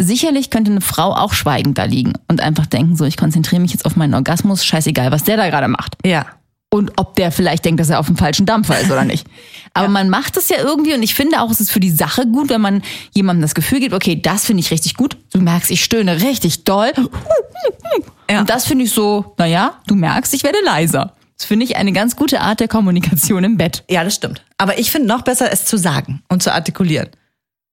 Sicherlich 0.00 0.50
könnte 0.50 0.70
eine 0.70 0.80
Frau 0.80 1.14
auch 1.14 1.32
schweigend 1.32 1.78
da 1.78 1.84
liegen 1.84 2.14
und 2.28 2.40
einfach 2.40 2.66
denken, 2.66 2.96
so, 2.96 3.04
ich 3.04 3.16
konzentriere 3.16 3.60
mich 3.60 3.72
jetzt 3.72 3.84
auf 3.84 3.94
meinen 3.96 4.14
Orgasmus, 4.14 4.64
scheißegal, 4.64 5.12
was 5.12 5.24
der 5.24 5.36
da 5.36 5.48
gerade 5.48 5.68
macht. 5.68 5.96
Ja. 6.04 6.26
Und 6.70 6.92
ob 6.96 7.16
der 7.16 7.30
vielleicht 7.30 7.66
denkt, 7.66 7.80
dass 7.80 7.90
er 7.90 8.00
auf 8.00 8.06
dem 8.06 8.16
falschen 8.16 8.46
Dampfer 8.46 8.80
ist 8.80 8.90
oder 8.90 9.04
nicht. 9.04 9.26
Aber 9.74 9.88
man 9.88 10.08
macht 10.08 10.38
es 10.38 10.48
ja 10.48 10.56
irgendwie 10.58 10.94
und 10.94 11.02
ich 11.02 11.14
finde 11.14 11.40
auch, 11.40 11.50
es 11.50 11.60
ist 11.60 11.70
für 11.70 11.80
die 11.80 11.90
Sache 11.90 12.26
gut, 12.26 12.48
wenn 12.48 12.62
man 12.62 12.82
jemandem 13.12 13.42
das 13.42 13.54
Gefühl 13.54 13.78
gibt, 13.78 13.94
okay, 13.94 14.20
das 14.20 14.46
finde 14.46 14.60
ich 14.60 14.70
richtig 14.70 14.94
gut. 14.94 15.18
Du 15.32 15.40
merkst, 15.40 15.70
ich 15.70 15.84
stöhne 15.84 16.22
richtig 16.22 16.64
doll. 16.64 16.92
Ja. 18.30 18.40
Und 18.40 18.48
das 18.48 18.64
finde 18.64 18.84
ich 18.84 18.92
so, 18.92 19.34
naja, 19.36 19.80
du 19.86 19.94
merkst, 19.94 20.32
ich 20.32 20.42
werde 20.42 20.58
leiser. 20.64 21.14
Das 21.36 21.46
finde 21.46 21.64
ich 21.64 21.76
eine 21.76 21.92
ganz 21.92 22.16
gute 22.16 22.40
Art 22.40 22.60
der 22.60 22.68
Kommunikation 22.68 23.44
im 23.44 23.56
Bett. 23.56 23.84
Ja, 23.90 24.04
das 24.04 24.14
stimmt. 24.14 24.42
Aber 24.58 24.78
ich 24.78 24.90
finde 24.90 25.08
noch 25.08 25.22
besser, 25.22 25.52
es 25.52 25.64
zu 25.64 25.76
sagen 25.76 26.22
und 26.28 26.42
zu 26.42 26.52
artikulieren. 26.52 27.08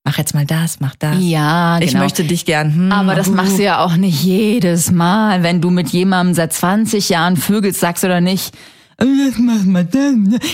Mach 0.10 0.18
jetzt 0.18 0.34
mal 0.34 0.44
das, 0.44 0.80
mach 0.80 0.96
das. 0.98 1.18
Ja, 1.20 1.78
genau. 1.78 1.86
Ich 1.88 1.94
möchte 1.96 2.24
dich 2.24 2.44
gern. 2.44 2.74
Hm, 2.74 2.92
Aber 2.92 3.14
das 3.14 3.30
machst 3.30 3.60
du 3.60 3.64
ja 3.64 3.84
auch 3.86 3.96
nicht 3.96 4.24
jedes 4.24 4.90
Mal, 4.90 5.44
wenn 5.44 5.62
du 5.62 5.70
mit 5.70 5.90
jemandem 5.90 6.34
seit 6.34 6.52
20 6.52 7.10
Jahren 7.10 7.38
vögelst, 7.38 7.80
sagst 7.80 8.04
oder 8.04 8.20
nicht. 8.20 8.56
"Äh. 8.98 9.06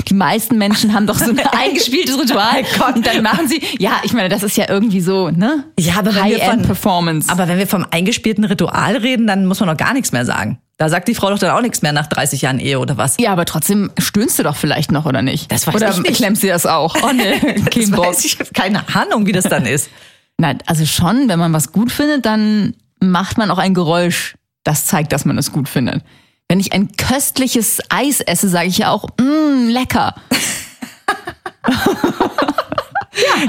Die 0.10 0.14
meisten 0.14 0.58
Menschen 0.58 0.94
haben 0.94 1.08
doch 1.08 1.18
so 1.18 1.30
ein 1.30 1.40
eingespieltes 1.58 2.20
Ritual. 2.20 2.64
Und 2.94 3.08
dann 3.08 3.24
machen 3.24 3.48
sie, 3.48 3.62
ja, 3.80 3.94
ich 4.04 4.12
meine, 4.12 4.28
das 4.28 4.44
ist 4.44 4.58
ja 4.58 4.66
irgendwie 4.70 5.00
so, 5.00 5.30
ne? 5.30 5.64
Ja, 5.80 5.94
aber 6.00 6.14
wenn 6.14 6.26
wir 6.26 6.40
von- 6.40 6.48
High-End-Performance. 6.48 7.32
Aber 7.32 7.48
wenn 7.48 7.58
wir 7.58 7.68
vom 7.68 7.86
eingespielten 7.90 8.44
Ritual 8.44 8.98
reden, 8.98 9.26
dann 9.26 9.46
muss 9.46 9.62
man 9.62 9.70
doch 9.70 9.78
gar 9.78 9.94
nichts 9.94 10.12
mehr 10.12 10.26
sagen. 10.26 10.60
Da 10.78 10.90
sagt 10.90 11.08
die 11.08 11.16
Frau 11.16 11.30
doch 11.30 11.40
dann 11.40 11.52
auch 11.52 11.62
nichts 11.62 11.82
mehr 11.82 11.94
nach 11.94 12.08
30 12.08 12.42
Jahren 12.42 12.60
Ehe 12.60 12.80
oder 12.80 12.98
was. 12.98 13.16
ja, 13.20 13.32
aber 13.32 13.46
trotzdem 13.46 13.92
stöhnst 13.98 14.38
du 14.40 14.44
doch 14.44 14.56
vielleicht 14.58 14.92
noch, 14.92 15.06
oder 15.06 15.22
nicht? 15.22 15.50
Das 15.52 15.66
weiß 15.68 15.76
oder 15.76 15.90
ich 15.92 16.00
nicht. 16.02 16.16
klemmst 16.16 16.44
du 16.44 16.48
das 16.48 16.66
auch? 16.66 16.96
Oh 17.02 17.14
ne, 17.14 17.40
Das 17.74 17.92
weiß 17.92 18.26
ich, 18.26 18.38
keine 18.54 18.84
Ahnung, 18.94 19.26
wie 19.26 19.32
das 19.32 19.46
dann 19.46 19.66
ist. 19.66 19.90
Nein, 20.38 20.60
also 20.66 20.86
schon, 20.86 21.30
wenn 21.30 21.40
man 21.40 21.54
was 21.54 21.72
gut 21.72 21.92
findet, 21.94 22.26
dann 22.26 22.76
macht 23.00 23.38
man 23.38 23.52
auch 23.52 23.58
ein 23.58 23.74
Geräusch, 23.74 24.36
das 24.66 24.86
zeigt, 24.86 25.14
dass 25.14 25.24
man 25.24 25.38
es 25.38 25.54
gut 25.54 25.70
findet. 25.70 26.04
Wenn 26.50 26.60
ich 26.60 26.74
ein 26.74 26.92
köstliches 26.98 27.80
Eis 27.90 28.20
esse, 28.20 28.50
sage 28.50 28.68
ich 28.68 28.78
ja 28.80 28.90
auch, 28.92 29.08
mmm, 29.20 29.70
lecker. 29.70 30.14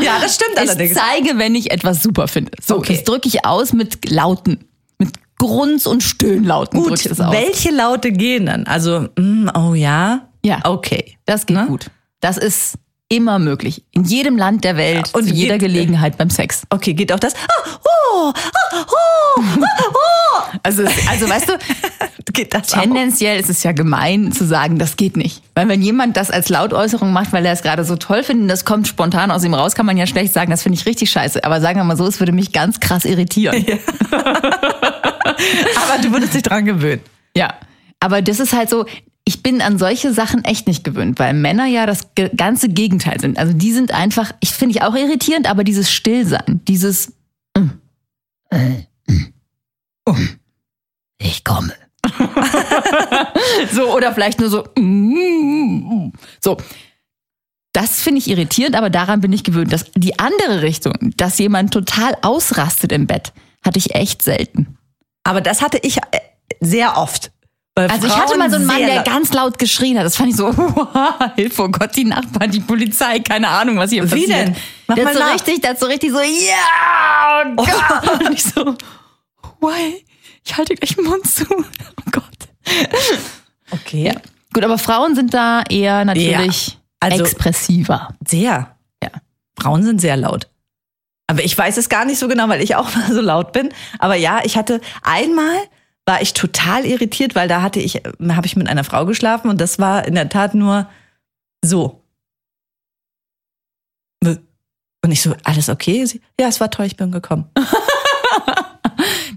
Ja, 0.00 0.18
das 0.20 0.36
stimmt 0.36 0.80
Ich 0.80 0.94
zeige, 0.94 1.38
wenn 1.38 1.54
ich 1.54 1.70
etwas 1.72 2.02
super 2.02 2.28
finde. 2.28 2.52
So, 2.64 2.76
Okay. 2.76 2.94
das 2.94 3.04
drücke 3.04 3.28
ich 3.28 3.44
aus 3.44 3.72
mit 3.72 4.08
Lauten. 4.08 4.64
Grunz- 5.38 5.86
und 5.86 6.02
Stöhnlauten 6.02 6.82
Gut, 6.82 7.04
das 7.04 7.20
aus. 7.20 7.32
welche 7.32 7.70
Laute 7.70 8.12
gehen 8.12 8.46
dann? 8.46 8.66
Also, 8.66 9.08
mm, 9.18 9.48
oh 9.54 9.74
ja. 9.74 10.28
Ja. 10.44 10.60
Okay. 10.64 11.16
Das 11.26 11.46
geht 11.46 11.56
Ne? 11.56 11.66
gut. 11.66 11.90
Das 12.20 12.36
ist 12.38 12.74
immer 13.08 13.38
möglich. 13.38 13.84
In 13.92 14.04
jedem 14.04 14.36
Land 14.36 14.64
der 14.64 14.76
Welt, 14.76 15.08
Ja, 15.08 15.14
und 15.14 15.28
zu 15.28 15.34
jeder 15.34 15.58
geht- 15.58 15.68
Gelegenheit 15.70 16.16
beim 16.18 16.30
Sex. 16.30 16.62
Okay, 16.70 16.94
geht 16.94 17.12
auch 17.12 17.20
das? 17.20 17.34
Ah, 17.34 17.78
oh, 17.84 18.32
ah, 18.34 18.86
oh, 18.88 19.40
oh. 19.40 20.42
Also, 20.62 20.82
es- 20.82 21.08
also 21.08 21.28
weißt 21.28 21.48
du, 21.48 21.52
Geht 22.32 22.52
das 22.52 22.74
auch? 22.74 22.80
tendenziell 22.82 23.38
ist 23.40 23.48
es 23.48 23.62
ja 23.62 23.72
gemein 23.72 24.30
zu 24.32 24.44
sagen, 24.44 24.78
das 24.78 24.96
geht 24.96 25.16
nicht. 25.16 25.40
Weil 25.54 25.68
wenn 25.68 25.80
jemand 25.80 26.16
das 26.18 26.30
als 26.30 26.48
Lautäußerung 26.50 27.10
macht, 27.12 27.32
weil 27.32 27.46
er 27.46 27.52
es 27.52 27.62
gerade 27.62 27.82
so 27.84 27.96
toll 27.96 28.22
findet, 28.24 28.50
das 28.50 28.64
kommt 28.66 28.86
spontan 28.88 29.30
aus 29.30 29.42
ihm 29.44 29.54
raus, 29.54 29.74
kann 29.74 29.86
man 29.86 29.96
ja 29.96 30.06
schlecht 30.06 30.32
sagen, 30.34 30.50
das 30.50 30.62
finde 30.62 30.78
ich 30.78 30.84
richtig 30.84 31.10
scheiße. 31.10 31.44
Aber 31.44 31.60
sagen 31.62 31.78
wir 31.78 31.84
mal 31.84 31.96
so, 31.96 32.06
es 32.06 32.18
würde 32.20 32.32
mich 32.32 32.52
ganz 32.52 32.78
krass 32.80 33.04
irritieren. 33.06 33.64
Aber 35.76 36.02
du 36.02 36.12
würdest 36.12 36.34
dich 36.34 36.42
dran 36.42 36.64
gewöhnen. 36.64 37.00
Ja, 37.36 37.54
aber 38.00 38.22
das 38.22 38.40
ist 38.40 38.52
halt 38.52 38.70
so, 38.70 38.86
ich 39.24 39.42
bin 39.42 39.60
an 39.60 39.78
solche 39.78 40.12
Sachen 40.12 40.44
echt 40.44 40.66
nicht 40.68 40.84
gewöhnt, 40.84 41.18
weil 41.18 41.34
Männer 41.34 41.66
ja 41.66 41.84
das 41.84 42.08
ganze 42.36 42.68
Gegenteil 42.68 43.20
sind. 43.20 43.38
Also 43.38 43.52
die 43.52 43.72
sind 43.72 43.92
einfach, 43.92 44.32
ich 44.40 44.50
finde 44.50 44.76
ich 44.76 44.82
auch 44.82 44.94
irritierend, 44.94 45.50
aber 45.50 45.64
dieses 45.64 45.90
Stillsein, 45.90 46.60
dieses 46.68 47.12
mm, 47.56 47.70
äh, 48.50 48.86
mm, 49.08 49.34
oh, 50.06 50.14
ich 51.18 51.42
komme. 51.42 51.74
so 53.72 53.92
oder 53.94 54.14
vielleicht 54.14 54.38
nur 54.38 54.48
so 54.48 54.64
mm, 54.78 56.12
so. 56.40 56.56
Das 57.72 58.00
finde 58.00 58.20
ich 58.20 58.30
irritierend, 58.30 58.76
aber 58.76 58.88
daran 58.88 59.20
bin 59.20 59.32
ich 59.32 59.44
gewöhnt. 59.44 59.72
Dass 59.72 59.84
die 59.94 60.18
andere 60.18 60.62
Richtung, 60.62 60.94
dass 61.16 61.38
jemand 61.38 61.72
total 61.72 62.16
ausrastet 62.22 62.92
im 62.92 63.06
Bett, 63.06 63.32
hatte 63.62 63.78
ich 63.78 63.94
echt 63.94 64.22
selten. 64.22 64.75
Aber 65.26 65.40
das 65.40 65.60
hatte 65.62 65.78
ich 65.82 65.96
äh, 65.98 66.00
sehr 66.60 66.96
oft. 66.96 67.32
Also 67.74 68.06
ich 68.06 68.12
Frauen 68.12 68.22
hatte 68.22 68.38
mal 68.38 68.48
so 68.50 68.56
einen 68.56 68.64
Mann, 68.66 68.78
der 68.78 69.02
ganz 69.02 69.34
laut 69.34 69.58
geschrien 69.58 69.98
hat. 69.98 70.06
Das 70.06 70.16
fand 70.16 70.30
ich 70.30 70.36
so, 70.36 70.50
Hilfe, 71.36 71.62
oh 71.64 71.68
Gott, 71.68 71.94
die 71.94 72.04
Nachbarn, 72.04 72.50
die 72.50 72.60
Polizei, 72.60 73.18
keine 73.20 73.48
Ahnung, 73.48 73.76
was 73.76 73.90
hier 73.90 74.02
Wie 74.04 74.08
passiert. 74.08 74.30
denn? 74.30 74.56
Mach 74.86 74.94
der 74.94 75.04
mal 75.04 75.12
so 75.12 75.20
nach. 75.20 75.34
richtig, 75.34 75.60
der 75.60 75.70
hat 75.70 75.78
so 75.80 75.84
richtig 75.86 76.10
so, 76.10 76.20
ja, 76.20 77.44
oh 77.54 77.64
Gott. 77.64 78.20
Und 78.26 78.32
ich 78.32 78.44
so, 78.44 78.74
why? 79.60 80.02
Ich 80.42 80.56
halte 80.56 80.74
gleich 80.74 80.94
den 80.96 81.04
Mund 81.04 81.26
zu. 81.26 81.44
Oh 81.98 82.10
Gott. 82.12 82.24
Okay. 83.72 84.04
Ja. 84.06 84.12
Gut, 84.54 84.64
aber 84.64 84.78
Frauen 84.78 85.14
sind 85.14 85.34
da 85.34 85.62
eher 85.68 86.04
natürlich 86.04 86.78
Also- 87.00 87.24
expressiver. 87.24 88.14
Sehr. 88.26 88.74
Ja. 89.02 89.10
Frauen 89.60 89.82
sind 89.82 90.00
sehr 90.00 90.16
laut. 90.16 90.48
Aber 91.26 91.42
ich 91.42 91.56
weiß 91.56 91.76
es 91.76 91.88
gar 91.88 92.04
nicht 92.04 92.18
so 92.18 92.28
genau, 92.28 92.48
weil 92.48 92.62
ich 92.62 92.76
auch 92.76 92.94
mal 92.94 93.12
so 93.12 93.20
laut 93.20 93.52
bin. 93.52 93.70
Aber 93.98 94.14
ja, 94.14 94.40
ich 94.44 94.56
hatte 94.56 94.80
einmal 95.02 95.56
war 96.08 96.22
ich 96.22 96.34
total 96.34 96.86
irritiert, 96.86 97.34
weil 97.34 97.48
da 97.48 97.62
hatte 97.62 97.80
ich, 97.80 97.96
habe 97.96 98.46
ich 98.46 98.54
mit 98.54 98.68
einer 98.68 98.84
Frau 98.84 99.06
geschlafen 99.06 99.50
und 99.50 99.60
das 99.60 99.80
war 99.80 100.06
in 100.06 100.14
der 100.14 100.28
Tat 100.28 100.54
nur 100.54 100.88
so. 101.64 102.00
Und 104.22 105.12
ich 105.12 105.20
so, 105.20 105.34
alles 105.42 105.68
okay? 105.68 106.04
Sie, 106.06 106.20
ja, 106.38 106.46
es 106.46 106.60
war 106.60 106.70
toll, 106.70 106.86
ich 106.86 106.96
bin 106.96 107.10
gekommen. 107.10 107.50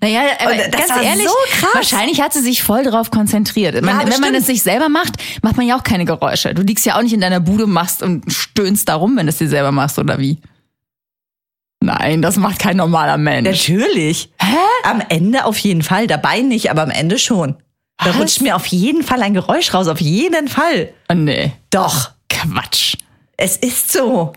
Naja, 0.01 0.21
aber 0.39 0.55
ganz 0.55 0.89
ehrlich, 1.03 1.27
so 1.27 1.33
wahrscheinlich 1.73 2.21
hat 2.21 2.31
sie 2.31 2.39
sich 2.39 2.63
voll 2.63 2.83
drauf 2.83 3.11
konzentriert. 3.11 3.81
Man, 3.83 4.09
wenn 4.09 4.21
man 4.21 4.33
es 4.33 4.45
sich 4.45 4.63
selber 4.63 4.87
macht, 4.87 5.21
macht 5.41 5.57
man 5.57 5.67
ja 5.67 5.77
auch 5.77 5.83
keine 5.83 6.05
Geräusche. 6.05 6.53
Du 6.53 6.61
liegst 6.61 6.85
ja 6.85 6.97
auch 6.97 7.01
nicht 7.01 7.11
in 7.11 7.19
deiner 7.19 7.41
Bude 7.41 7.67
machst 7.67 8.01
und 8.01 8.31
stöhnst 8.31 8.87
da 8.87 8.95
rum, 8.95 9.17
wenn 9.17 9.25
du 9.25 9.31
es 9.31 9.39
dir 9.39 9.49
selber 9.49 9.73
machst, 9.73 9.99
oder 9.99 10.17
wie? 10.17 10.37
Nein, 11.81 12.21
das 12.21 12.35
macht 12.35 12.59
kein 12.59 12.77
normaler 12.77 13.17
Mensch. 13.17 13.47
Natürlich. 13.69 14.29
Hä? 14.41 14.55
Am 14.83 15.01
Ende 15.07 15.45
auf 15.45 15.57
jeden 15.59 15.81
Fall. 15.81 16.07
Dabei 16.07 16.41
nicht, 16.41 16.69
aber 16.71 16.83
am 16.83 16.91
Ende 16.91 17.17
schon. 17.17 17.55
Da 17.97 18.07
Was? 18.09 18.17
rutscht 18.17 18.41
mir 18.41 18.55
auf 18.55 18.65
jeden 18.67 19.03
Fall 19.03 19.21
ein 19.23 19.33
Geräusch 19.33 19.73
raus. 19.73 19.87
Auf 19.87 20.01
jeden 20.01 20.47
Fall. 20.47 20.93
Oh, 21.09 21.13
nee, 21.15 21.51
Doch. 21.69 22.11
Quatsch. 22.29 22.95
Es 23.37 23.57
ist 23.57 23.91
so. 23.91 24.33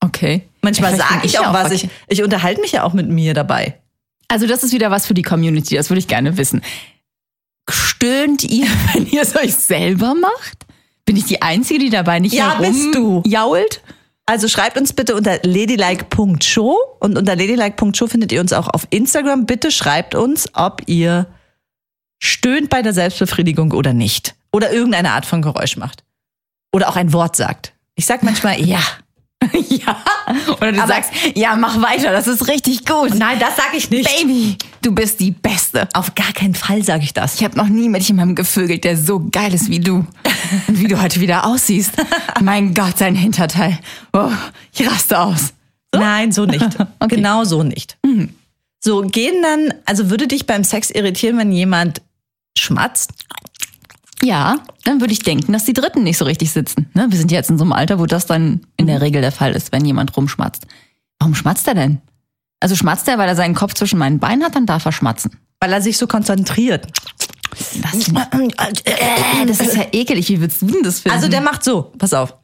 Okay. 0.00 0.48
Manchmal 0.62 0.96
sage 0.96 1.20
ich 1.24 1.38
auch 1.38 1.52
was. 1.52 1.72
Ich, 1.72 1.88
ich 2.08 2.22
unterhalte 2.22 2.60
mich 2.60 2.72
ja 2.72 2.82
auch 2.84 2.92
mit 2.92 3.08
mir 3.08 3.34
dabei. 3.34 3.78
Also 4.28 4.46
das 4.46 4.62
ist 4.64 4.72
wieder 4.72 4.90
was 4.90 5.06
für 5.06 5.14
die 5.14 5.22
Community, 5.22 5.74
das 5.74 5.88
würde 5.88 6.00
ich 6.00 6.08
gerne 6.08 6.36
wissen. 6.36 6.62
Stöhnt 7.70 8.44
ihr, 8.44 8.66
wenn 8.94 9.06
ihr 9.06 9.22
es 9.22 9.36
euch 9.36 9.54
selber 9.54 10.14
macht? 10.14 10.66
Bin 11.04 11.16
ich 11.16 11.24
die 11.24 11.40
Einzige, 11.42 11.78
die 11.78 11.90
dabei 11.90 12.18
nicht 12.20 12.34
Ja, 12.34 12.54
bist 12.60 12.94
du. 12.94 13.22
jault? 13.26 13.80
Also 14.28 14.46
schreibt 14.46 14.76
uns 14.76 14.92
bitte 14.92 15.16
unter 15.16 15.38
ladylike.show 15.42 16.76
und 17.00 17.16
unter 17.16 17.34
ladylike.show 17.34 18.08
findet 18.08 18.30
ihr 18.30 18.42
uns 18.42 18.52
auch 18.52 18.68
auf 18.68 18.86
Instagram. 18.90 19.46
Bitte 19.46 19.70
schreibt 19.70 20.14
uns, 20.14 20.50
ob 20.52 20.82
ihr 20.84 21.28
stöhnt 22.18 22.68
bei 22.68 22.82
der 22.82 22.92
Selbstbefriedigung 22.92 23.72
oder 23.72 23.94
nicht. 23.94 24.34
Oder 24.52 24.70
irgendeine 24.70 25.12
Art 25.12 25.24
von 25.24 25.40
Geräusch 25.40 25.78
macht. 25.78 26.04
Oder 26.74 26.90
auch 26.90 26.96
ein 26.96 27.14
Wort 27.14 27.36
sagt. 27.36 27.72
Ich 27.94 28.04
sag 28.04 28.22
manchmal 28.22 28.60
ja. 28.60 28.82
ja. 29.68 29.96
Oder 30.60 30.72
du 30.72 30.78
Aber- 30.80 30.88
sagst, 30.88 31.10
ja, 31.34 31.56
mach 31.56 31.80
weiter, 31.82 32.12
das 32.12 32.26
ist 32.26 32.48
richtig 32.48 32.84
gut. 32.84 33.14
Nein, 33.14 33.38
das 33.38 33.56
sag 33.56 33.74
ich 33.74 33.90
nicht. 33.90 34.08
Baby, 34.18 34.56
du 34.82 34.92
bist 34.94 35.20
die 35.20 35.30
Beste. 35.30 35.88
Auf 35.94 36.14
gar 36.14 36.32
keinen 36.32 36.54
Fall 36.54 36.82
sage 36.82 37.04
ich 37.04 37.14
das. 37.14 37.34
Ich 37.36 37.44
habe 37.44 37.56
noch 37.56 37.68
nie 37.68 37.88
mit 37.88 38.02
jemandem 38.02 38.34
gevögelt, 38.36 38.84
der 38.84 38.96
so 38.96 39.28
geil 39.30 39.52
ist 39.54 39.70
wie 39.70 39.80
du. 39.80 40.06
Und 40.66 40.80
wie 40.80 40.88
du 40.88 41.00
heute 41.00 41.20
wieder 41.20 41.44
aussiehst. 41.46 41.92
mein 42.40 42.74
Gott, 42.74 42.98
sein 42.98 43.14
Hinterteil. 43.14 43.78
Oh, 44.12 44.30
ich 44.72 44.86
raste 44.88 45.18
aus. 45.18 45.52
Nein, 45.94 46.32
so 46.32 46.44
nicht. 46.46 46.64
Okay. 47.00 47.16
Genau 47.16 47.44
so 47.44 47.62
nicht. 47.62 47.96
So, 48.80 49.02
gehen 49.02 49.42
dann, 49.42 49.72
also 49.86 50.10
würde 50.10 50.26
dich 50.28 50.46
beim 50.46 50.62
Sex 50.64 50.90
irritieren, 50.90 51.38
wenn 51.38 51.52
jemand 51.52 52.02
schmatzt? 52.56 53.12
Ja, 54.22 54.56
dann 54.84 55.00
würde 55.00 55.12
ich 55.12 55.20
denken, 55.20 55.52
dass 55.52 55.64
die 55.64 55.72
Dritten 55.72 56.02
nicht 56.02 56.18
so 56.18 56.24
richtig 56.24 56.50
sitzen. 56.50 56.90
Ne? 56.94 57.06
Wir 57.08 57.18
sind 57.18 57.30
jetzt 57.30 57.50
in 57.50 57.58
so 57.58 57.64
einem 57.64 57.72
Alter, 57.72 57.98
wo 57.98 58.06
das 58.06 58.26
dann 58.26 58.62
in 58.76 58.86
der 58.86 59.00
Regel 59.00 59.22
der 59.22 59.32
Fall 59.32 59.52
ist, 59.52 59.70
wenn 59.72 59.84
jemand 59.84 60.16
rumschmatzt. 60.16 60.66
Warum 61.18 61.34
schmatzt 61.34 61.68
er 61.68 61.74
denn? 61.74 62.00
Also 62.60 62.74
schmatzt 62.74 63.06
er, 63.08 63.18
weil 63.18 63.28
er 63.28 63.36
seinen 63.36 63.54
Kopf 63.54 63.74
zwischen 63.74 63.98
meinen 63.98 64.18
Beinen 64.18 64.44
hat, 64.44 64.56
dann 64.56 64.66
darf 64.66 64.84
er 64.84 64.92
schmatzen. 64.92 65.36
Weil 65.60 65.72
er 65.72 65.80
sich 65.80 65.96
so 65.98 66.06
konzentriert. 66.06 66.88
Das, 67.82 67.92
das 69.46 69.60
ist 69.60 69.76
ja 69.76 69.86
ekelig. 69.92 70.28
Wie 70.28 70.40
willst 70.40 70.62
du 70.62 70.66
denn 70.66 70.82
das 70.82 71.00
finden? 71.00 71.16
Also 71.16 71.28
der 71.28 71.40
macht 71.40 71.64
so, 71.64 71.92
pass 71.98 72.12
auf. 72.12 72.34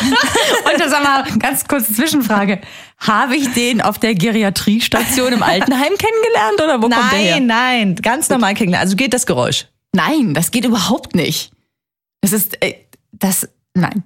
Und 0.72 0.80
das 0.80 0.90
sag 0.90 1.02
mal, 1.02 1.24
ganz 1.38 1.66
kurze 1.66 1.92
Zwischenfrage. 1.94 2.60
Habe 2.98 3.36
ich 3.36 3.52
den 3.52 3.80
auf 3.80 3.98
der 3.98 4.14
Geriatriestation 4.14 5.32
im 5.32 5.42
Altenheim 5.42 5.92
kennengelernt 5.98 6.54
oder 6.62 6.78
wo 6.78 6.88
kommt 6.88 7.12
der 7.12 7.18
her? 7.18 7.34
Nein, 7.40 7.46
nein, 7.46 7.96
ganz 7.96 8.28
normal 8.28 8.54
kennenlernen. 8.54 8.86
Also 8.86 8.96
geht 8.96 9.14
das 9.14 9.26
Geräusch. 9.26 9.66
Nein, 9.94 10.34
das 10.34 10.50
geht 10.50 10.64
überhaupt 10.64 11.14
nicht. 11.14 11.50
Das 12.20 12.32
ist, 12.32 12.62
äh, 12.62 12.74
das, 13.12 13.48
nein. 13.74 14.02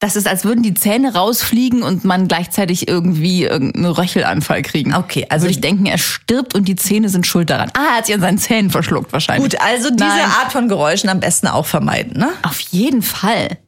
Das 0.00 0.16
ist, 0.16 0.26
als 0.26 0.44
würden 0.44 0.64
die 0.64 0.74
Zähne 0.74 1.14
rausfliegen 1.14 1.84
und 1.84 2.04
man 2.04 2.26
gleichzeitig 2.26 2.88
irgendwie 2.88 3.44
irgendeinen 3.44 3.86
Röchelanfall 3.86 4.62
kriegen. 4.62 4.94
Okay, 4.94 5.26
Also 5.28 5.34
also- 5.34 5.44
würde 5.44 5.52
ich 5.54 5.60
denken, 5.60 5.86
er 5.86 5.98
stirbt 5.98 6.56
und 6.56 6.66
die 6.66 6.74
Zähne 6.74 7.08
sind 7.08 7.24
schuld 7.24 7.50
daran. 7.50 7.70
Ah, 7.74 7.90
er 7.90 7.96
hat 7.98 8.06
sich 8.06 8.14
an 8.16 8.20
seinen 8.20 8.38
Zähnen 8.38 8.70
verschluckt 8.70 9.12
wahrscheinlich. 9.12 9.52
Gut, 9.52 9.60
also 9.60 9.90
diese 9.90 10.04
Nein. 10.04 10.24
Art 10.40 10.50
von 10.50 10.66
Geräuschen 10.66 11.08
am 11.08 11.20
besten 11.20 11.46
auch 11.46 11.66
vermeiden, 11.66 12.18
ne? 12.18 12.30
Auf 12.42 12.58
jeden 12.58 13.02
Fall. 13.02 13.58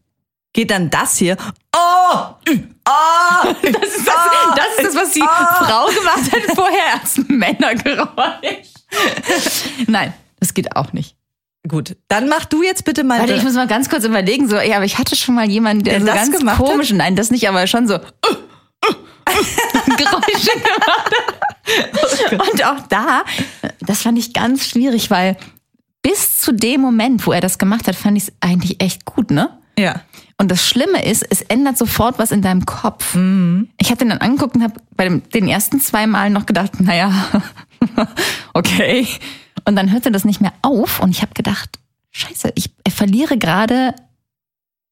Geht 0.55 0.71
dann 0.71 0.89
das 0.89 1.19
hier. 1.19 1.37
Oh! 1.77 2.17
Oh! 2.89 3.55
Das 3.63 3.97
ist 3.97 4.07
das, 4.07 4.15
das, 4.57 4.67
ist 4.79 4.85
das 4.85 4.95
was 4.95 5.11
die 5.13 5.21
Frau 5.21 5.87
gemacht 5.87 6.33
hat 6.33 6.55
vorher 6.55 7.01
als 7.01 7.19
Männergeräusch. 7.29 8.69
Nein, 9.87 10.15
das 10.39 10.55
geht 10.55 10.77
auch 10.77 10.93
nicht. 10.93 11.17
Gut, 11.67 11.97
dann 12.09 12.29
mach 12.29 12.45
du 12.45 12.63
jetzt 12.63 12.85
bitte 12.85 13.03
mal. 13.05 13.19
Warte, 13.21 13.35
ich 13.35 13.43
muss 13.43 13.55
mal 13.55 13.67
ganz 13.67 13.89
kurz 13.89 14.05
überlegen. 14.05 14.49
So, 14.49 14.57
ja, 14.57 14.77
aber 14.77 14.85
ich 14.85 14.99
hatte 14.99 15.17
schon 15.17 15.35
mal 15.35 15.49
jemanden, 15.51 15.83
der, 15.85 15.95
Der 15.95 16.01
so 16.01 16.07
das 16.07 16.17
ganz 16.17 16.39
gemacht 16.39 16.59
hat? 16.59 16.67
komisch, 16.67 16.93
nein, 16.93 17.17
das 17.17 17.31
nicht, 17.31 17.49
aber 17.49 17.67
schon 17.67 17.89
so 17.89 17.99
Geräusche 19.97 20.53
gemacht 20.53 21.11
hat. 21.11 22.33
Und 22.33 22.65
auch 22.65 22.87
da, 22.89 23.25
das 23.81 24.03
fand 24.03 24.19
ich 24.19 24.33
ganz 24.35 24.69
schwierig, 24.69 25.11
weil 25.11 25.37
bis 26.03 26.41
zu 26.41 26.53
dem 26.53 26.83
Moment, 26.83 27.27
wo 27.27 27.33
er 27.33 27.41
das 27.41 27.59
gemacht 27.59 27.89
hat, 27.89 27.97
fand 27.97 28.19
ich 28.19 28.25
es 28.25 28.33
eigentlich 28.41 28.81
echt 28.83 29.05
gut, 29.05 29.31
ne? 29.31 29.59
ja. 29.79 30.03
Und 30.37 30.51
das 30.51 30.67
Schlimme 30.67 31.05
ist, 31.05 31.25
es 31.31 31.43
ändert 31.43 31.79
sofort 31.79 32.19
was 32.19 32.33
in 32.33 32.43
deinem 32.43 32.65
Kopf. 32.67 33.15
Mhm. 33.15 33.69
Ich 33.79 33.89
habe 33.89 33.99
den 33.99 34.09
dann 34.09 34.19
angeguckt 34.19 34.57
und 34.57 34.63
habe 34.63 34.75
bei 34.97 35.05
dem, 35.05 35.29
den 35.31 35.49
ersten 35.49 35.81
zwei 35.81 36.07
Malen 36.07 36.33
noch 36.33 36.47
gedacht, 36.47 36.81
naja, 36.81 37.13
okay. 38.55 39.07
Und 39.65 39.77
dann 39.77 39.93
hörte 39.93 40.11
das 40.11 40.25
nicht 40.25 40.41
mehr 40.41 40.53
auf 40.63 41.01
und 41.01 41.11
ich 41.11 41.23
habe 41.23 41.35
gedacht, 41.35 41.79
scheiße, 42.11 42.53
ich 42.55 42.71
verliere 42.89 43.39
gerade 43.39 43.95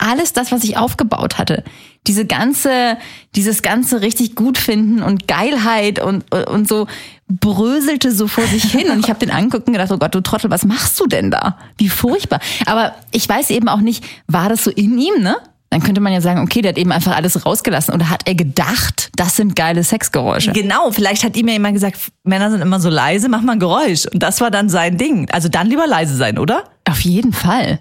alles 0.03 0.33
das, 0.33 0.53
was 0.53 0.65
ich 0.65 0.77
aufgebaut 0.77 1.39
hatte. 1.39 1.63
Diese 2.07 2.27
ganze, 2.27 2.99
dieses 3.37 3.63
ganze 3.63 4.03
richtig 4.03 4.35
gut 4.35 4.59
finden 4.59 5.03
und 5.03 5.29
Geilheit 5.29 6.03
und, 6.03 6.25
und 6.35 6.69
so 6.69 6.89
bröselte 7.29 8.13
so 8.13 8.27
vor 8.27 8.45
sich 8.45 8.65
hin. 8.65 8.91
Und 8.91 9.01
ich 9.01 9.09
habe 9.09 9.21
den 9.21 9.31
angeguckt 9.31 9.67
und 9.67 9.73
gedacht, 9.73 9.93
oh 9.93 9.99
Gott, 9.99 10.15
du 10.15 10.21
Trottel, 10.21 10.51
was 10.51 10.65
machst 10.65 10.99
du 10.99 11.07
denn 11.07 11.31
da? 11.31 11.59
Wie 11.79 11.89
furchtbar. 11.89 12.41
Aber 12.67 12.95
ich 13.13 13.29
weiß 13.29 13.51
eben 13.51 13.69
auch 13.69 13.81
nicht, 13.81 14.05
war 14.27 14.49
das 14.49 14.65
so 14.65 14.71
in 14.71 14.99
ihm, 14.99 15.23
ne? 15.23 15.37
Dann 15.71 15.83
könnte 15.83 16.03
man 16.03 16.13
ja 16.13 16.21
sagen, 16.21 16.43
okay, 16.43 16.61
der 16.61 16.73
hat 16.73 16.79
eben 16.79 16.93
einfach 16.93 17.17
alles 17.17 17.47
rausgelassen. 17.47 17.95
Oder 17.95 18.11
hat 18.11 18.29
er 18.29 18.35
gedacht, 18.35 19.11
das 19.17 19.37
sind 19.37 19.57
geile 19.57 19.83
Sexgeräusche? 19.83 20.53
Genau, 20.53 20.91
vielleicht 20.91 21.25
hat 21.25 21.35
ihm 21.35 21.49
ja 21.49 21.55
jemand 21.55 21.73
gesagt, 21.73 21.97
Männer 22.25 22.51
sind 22.51 22.61
immer 22.61 22.79
so 22.79 22.91
leise, 22.91 23.31
mach 23.31 23.41
mal 23.41 23.53
ein 23.53 23.59
Geräusch. 23.59 24.05
Und 24.13 24.23
das 24.23 24.43
war 24.43 24.51
dann 24.51 24.69
sein 24.69 24.99
Ding. 24.99 25.31
Also 25.31 25.49
dann 25.49 25.69
lieber 25.69 25.87
leise 25.87 26.15
sein, 26.15 26.39
oder? 26.39 26.65
Auf 26.87 27.01
jeden 27.01 27.33
Fall. 27.33 27.79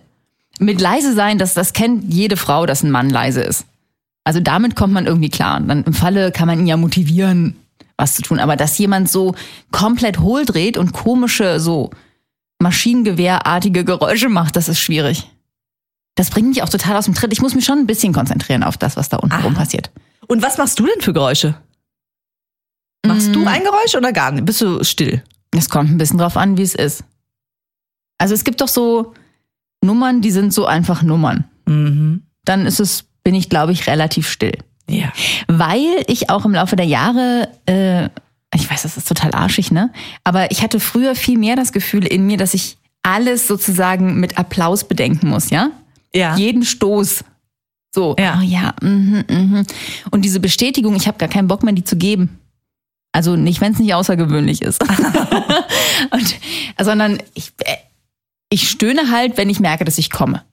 Mit 0.61 0.79
leise 0.81 1.13
sein, 1.13 1.37
das, 1.37 1.53
das 1.53 1.73
kennt 1.73 2.13
jede 2.13 2.37
Frau, 2.37 2.65
dass 2.65 2.83
ein 2.83 2.91
Mann 2.91 3.09
leise 3.09 3.41
ist. 3.41 3.65
Also 4.23 4.39
damit 4.39 4.75
kommt 4.75 4.93
man 4.93 5.07
irgendwie 5.07 5.29
klar. 5.29 5.57
Und 5.57 5.67
dann 5.67 5.83
im 5.83 5.93
Falle 5.93 6.31
kann 6.31 6.47
man 6.47 6.59
ihn 6.59 6.67
ja 6.67 6.77
motivieren, 6.77 7.55
was 7.97 8.15
zu 8.15 8.21
tun. 8.21 8.39
Aber 8.39 8.55
dass 8.55 8.77
jemand 8.77 9.09
so 9.09 9.33
komplett 9.71 10.19
hohl 10.19 10.45
dreht 10.45 10.77
und 10.77 10.91
komische, 10.93 11.59
so 11.59 11.89
Maschinengewehrartige 12.59 13.83
Geräusche 13.83 14.29
macht, 14.29 14.55
das 14.55 14.69
ist 14.69 14.79
schwierig. 14.79 15.29
Das 16.15 16.29
bringt 16.29 16.49
mich 16.49 16.61
auch 16.61 16.69
total 16.69 16.95
aus 16.97 17.05
dem 17.05 17.13
Tritt. 17.15 17.33
Ich 17.33 17.41
muss 17.41 17.55
mich 17.55 17.65
schon 17.65 17.79
ein 17.79 17.87
bisschen 17.87 18.13
konzentrieren 18.13 18.63
auf 18.63 18.77
das, 18.77 18.97
was 18.97 19.09
da 19.09 19.17
unten 19.17 19.41
rum 19.41 19.53
passiert. 19.55 19.89
Und 20.27 20.41
was 20.43 20.57
machst 20.57 20.79
du 20.79 20.85
denn 20.85 21.01
für 21.01 21.13
Geräusche? 21.13 21.55
Machst 23.05 23.29
Mm. 23.29 23.33
du 23.33 23.47
ein 23.47 23.63
Geräusch 23.63 23.95
oder 23.95 24.13
gar 24.13 24.31
nicht? 24.31 24.45
Bist 24.45 24.61
du 24.61 24.83
still? 24.83 25.23
Es 25.55 25.69
kommt 25.69 25.89
ein 25.89 25.97
bisschen 25.97 26.19
drauf 26.19 26.37
an, 26.37 26.57
wie 26.57 26.61
es 26.61 26.75
ist. 26.75 27.03
Also 28.19 28.35
es 28.35 28.43
gibt 28.43 28.61
doch 28.61 28.67
so 28.67 29.13
Nummern, 29.83 30.21
die 30.21 30.31
sind 30.31 30.53
so 30.53 30.65
einfach 30.65 31.01
Nummern. 31.03 31.45
Mhm. 31.65 32.23
Dann 32.45 32.65
ist 32.65 32.79
es, 32.79 33.05
bin 33.23 33.35
ich, 33.35 33.49
glaube 33.49 33.71
ich, 33.71 33.87
relativ 33.87 34.29
still. 34.29 34.57
Ja. 34.89 35.11
Weil 35.47 36.03
ich 36.07 36.29
auch 36.29 36.45
im 36.45 36.53
Laufe 36.53 36.75
der 36.75 36.85
Jahre, 36.85 37.47
äh, 37.65 38.05
ich 38.55 38.69
weiß, 38.69 38.83
das 38.83 38.97
ist 38.97 39.07
total 39.07 39.33
arschig, 39.33 39.71
ne? 39.71 39.91
Aber 40.23 40.51
ich 40.51 40.61
hatte 40.61 40.79
früher 40.79 41.15
viel 41.15 41.37
mehr 41.37 41.55
das 41.55 41.71
Gefühl 41.71 42.05
in 42.05 42.25
mir, 42.25 42.37
dass 42.37 42.53
ich 42.53 42.77
alles 43.03 43.47
sozusagen 43.47 44.19
mit 44.19 44.37
Applaus 44.37 44.83
bedenken 44.87 45.29
muss, 45.29 45.49
ja? 45.49 45.71
Ja. 46.13 46.35
Jeden 46.35 46.63
Stoß. 46.63 47.23
So, 47.93 48.15
Ja. 48.19 48.37
oh 48.39 48.43
ja, 48.43 48.73
mhm, 48.81 49.23
mhm. 49.29 49.65
Und 50.11 50.23
diese 50.23 50.39
Bestätigung, 50.39 50.95
ich 50.95 51.07
habe 51.07 51.17
gar 51.17 51.29
keinen 51.29 51.47
Bock 51.47 51.63
mehr, 51.63 51.73
die 51.73 51.83
zu 51.83 51.95
geben. 51.97 52.37
Also 53.13 53.35
nicht, 53.35 53.59
wenn 53.59 53.73
es 53.73 53.79
nicht 53.79 53.93
außergewöhnlich 53.93 54.61
ist. 54.61 54.81
Und, 56.11 56.35
sondern 56.79 57.17
ich, 57.33 57.51
äh, 57.59 57.75
ich 58.51 58.69
stöhne 58.69 59.09
halt, 59.09 59.37
wenn 59.37 59.49
ich 59.49 59.59
merke, 59.59 59.83
dass 59.85 59.97
ich 59.97 60.11
komme. 60.11 60.43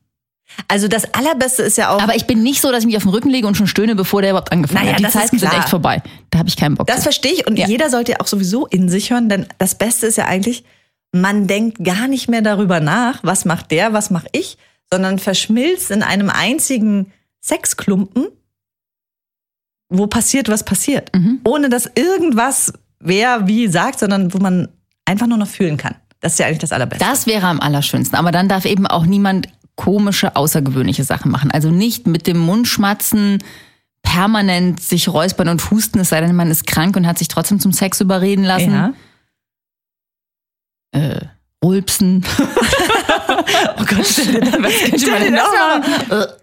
Also 0.66 0.88
das 0.88 1.12
Allerbeste 1.12 1.62
ist 1.62 1.76
ja 1.76 1.90
auch. 1.90 2.00
Aber 2.02 2.16
ich 2.16 2.26
bin 2.26 2.42
nicht 2.42 2.62
so, 2.62 2.72
dass 2.72 2.80
ich 2.80 2.86
mich 2.86 2.96
auf 2.96 3.02
den 3.02 3.10
Rücken 3.10 3.28
lege 3.28 3.46
und 3.46 3.54
schon 3.56 3.66
stöhne, 3.66 3.94
bevor 3.94 4.22
der 4.22 4.30
überhaupt 4.30 4.50
angefangen 4.50 4.86
Naja, 4.86 4.94
hat. 4.96 5.00
Die 5.00 5.08
Zeiten 5.18 5.38
sind 5.38 5.52
echt 5.52 5.68
vorbei. 5.68 6.02
Da 6.30 6.38
habe 6.38 6.48
ich 6.48 6.56
keinen 6.56 6.74
Bock 6.74 6.86
Das 6.86 6.96
zu. 6.98 7.02
verstehe 7.02 7.32
ich 7.32 7.46
und 7.46 7.58
Ja. 7.58 7.66
jeder 7.68 7.90
sollte 7.90 8.12
ja 8.12 8.20
auch 8.20 8.26
sowieso 8.26 8.66
in 8.66 8.88
sich 8.88 9.10
hören, 9.10 9.28
denn 9.28 9.46
das 9.58 9.74
Beste 9.74 10.06
ist 10.06 10.16
ja 10.16 10.24
eigentlich, 10.24 10.64
man 11.12 11.46
denkt 11.46 11.84
gar 11.84 12.08
nicht 12.08 12.28
mehr 12.28 12.40
darüber 12.40 12.80
nach, 12.80 13.20
was 13.22 13.44
macht 13.44 13.70
der, 13.72 13.92
was 13.92 14.10
mache 14.10 14.28
ich, 14.32 14.56
sondern 14.90 15.18
verschmilzt 15.18 15.90
in 15.90 16.02
einem 16.02 16.30
einzigen 16.30 17.12
Sexklumpen, 17.40 18.28
wo 19.90 20.06
passiert, 20.06 20.48
was 20.48 20.64
passiert. 20.64 21.14
Mhm. 21.14 21.40
Ohne 21.44 21.68
dass 21.68 21.90
irgendwas 21.94 22.72
wer 23.00 23.46
wie 23.46 23.68
sagt, 23.68 24.00
sondern 24.00 24.32
wo 24.34 24.38
man 24.38 24.68
einfach 25.04 25.26
nur 25.26 25.38
noch 25.38 25.46
fühlen 25.48 25.76
kann. 25.76 25.94
Das 26.20 26.32
ist 26.32 26.38
ja 26.38 26.46
eigentlich 26.46 26.58
das 26.58 26.72
Allerbeste. 26.72 27.04
Das 27.04 27.26
wäre 27.26 27.46
am 27.46 27.60
allerschönsten. 27.60 28.18
Aber 28.18 28.32
dann 28.32 28.48
darf 28.48 28.64
eben 28.64 28.86
auch 28.86 29.06
niemand 29.06 29.48
komische, 29.76 30.34
außergewöhnliche 30.34 31.04
Sachen 31.04 31.30
machen. 31.30 31.50
Also 31.50 31.70
nicht 31.70 32.06
mit 32.06 32.26
dem 32.26 32.38
Mund 32.38 32.66
schmatzen, 32.66 33.38
permanent 34.02 34.80
sich 34.82 35.08
räuspern 35.08 35.48
und 35.48 35.70
husten, 35.70 36.00
es 36.00 36.08
sei 36.08 36.20
denn, 36.20 36.34
man 36.34 36.50
ist 36.50 36.66
krank 36.66 36.96
und 36.96 37.06
hat 37.06 37.18
sich 37.18 37.28
trotzdem 37.28 37.60
zum 37.60 37.72
Sex 37.72 38.00
überreden 38.00 38.44
lassen. 38.44 38.72
ja. 38.72 38.92
Äh, 40.92 41.20
rülpsen. 41.64 42.24
Oh 43.76 43.84
Gott, 43.84 44.06
stell 44.06 44.40
dir 44.40 44.40
das, 44.40 44.52
Was 44.62 44.78
könnte 44.80 44.98
stell 44.98 45.30
man 45.30 45.34
noch 45.34 45.52
mal. 45.52 46.36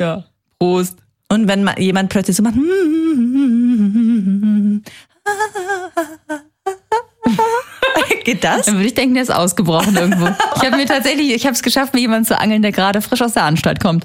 Ja. 0.00 0.24
Prost. 0.58 0.98
Und 1.28 1.48
wenn 1.48 1.64
mal 1.64 1.78
jemand 1.78 2.08
plötzlich 2.10 2.36
so 2.36 2.42
macht, 2.42 2.54
geht 8.26 8.44
das? 8.44 8.66
Dann 8.66 8.74
würde 8.74 8.88
ich 8.88 8.94
denken, 8.94 9.14
der 9.14 9.22
ist 9.22 9.30
ausgebrochen 9.30 9.96
irgendwo. 9.96 10.26
Ich 10.56 10.62
habe 10.62 10.76
mir 10.76 10.84
tatsächlich, 10.84 11.32
ich 11.32 11.44
habe 11.44 11.54
es 11.54 11.62
geschafft, 11.62 11.94
mir 11.94 12.00
jemanden 12.00 12.26
zu 12.26 12.38
angeln, 12.38 12.60
der 12.60 12.72
gerade 12.72 13.00
frisch 13.00 13.22
aus 13.22 13.32
der 13.32 13.44
Anstalt 13.44 13.80
kommt. 13.80 14.04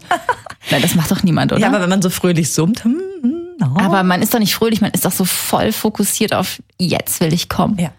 Nein, 0.69 0.81
das 0.81 0.95
macht 0.95 1.11
doch 1.11 1.23
niemand, 1.23 1.51
oder? 1.51 1.59
Ja, 1.59 1.67
aber 1.67 1.81
wenn 1.81 1.89
man 1.89 2.01
so 2.01 2.09
fröhlich 2.09 2.53
summt, 2.53 2.83
hm, 2.85 3.01
hm, 3.21 3.35
oh. 3.61 3.79
Aber 3.79 4.03
man 4.03 4.21
ist 4.21 4.33
doch 4.33 4.39
nicht 4.39 4.55
fröhlich, 4.55 4.79
man 4.79 4.91
ist 4.91 5.03
doch 5.03 5.11
so 5.11 5.25
voll 5.25 5.73
fokussiert 5.73 6.33
auf 6.33 6.61
jetzt 6.79 7.19
will 7.19 7.33
ich 7.33 7.49
kommen. 7.49 7.77
Ja. 7.77 7.91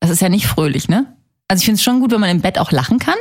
Das 0.00 0.10
ist 0.10 0.20
ja 0.20 0.28
nicht 0.28 0.46
fröhlich, 0.46 0.88
ne? 0.88 1.06
Also 1.48 1.62
ich 1.62 1.64
finde 1.64 1.76
es 1.76 1.82
schon 1.82 2.00
gut, 2.00 2.10
wenn 2.10 2.20
man 2.20 2.30
im 2.30 2.40
Bett 2.40 2.58
auch 2.58 2.72
lachen 2.72 2.98
kann. 2.98 3.16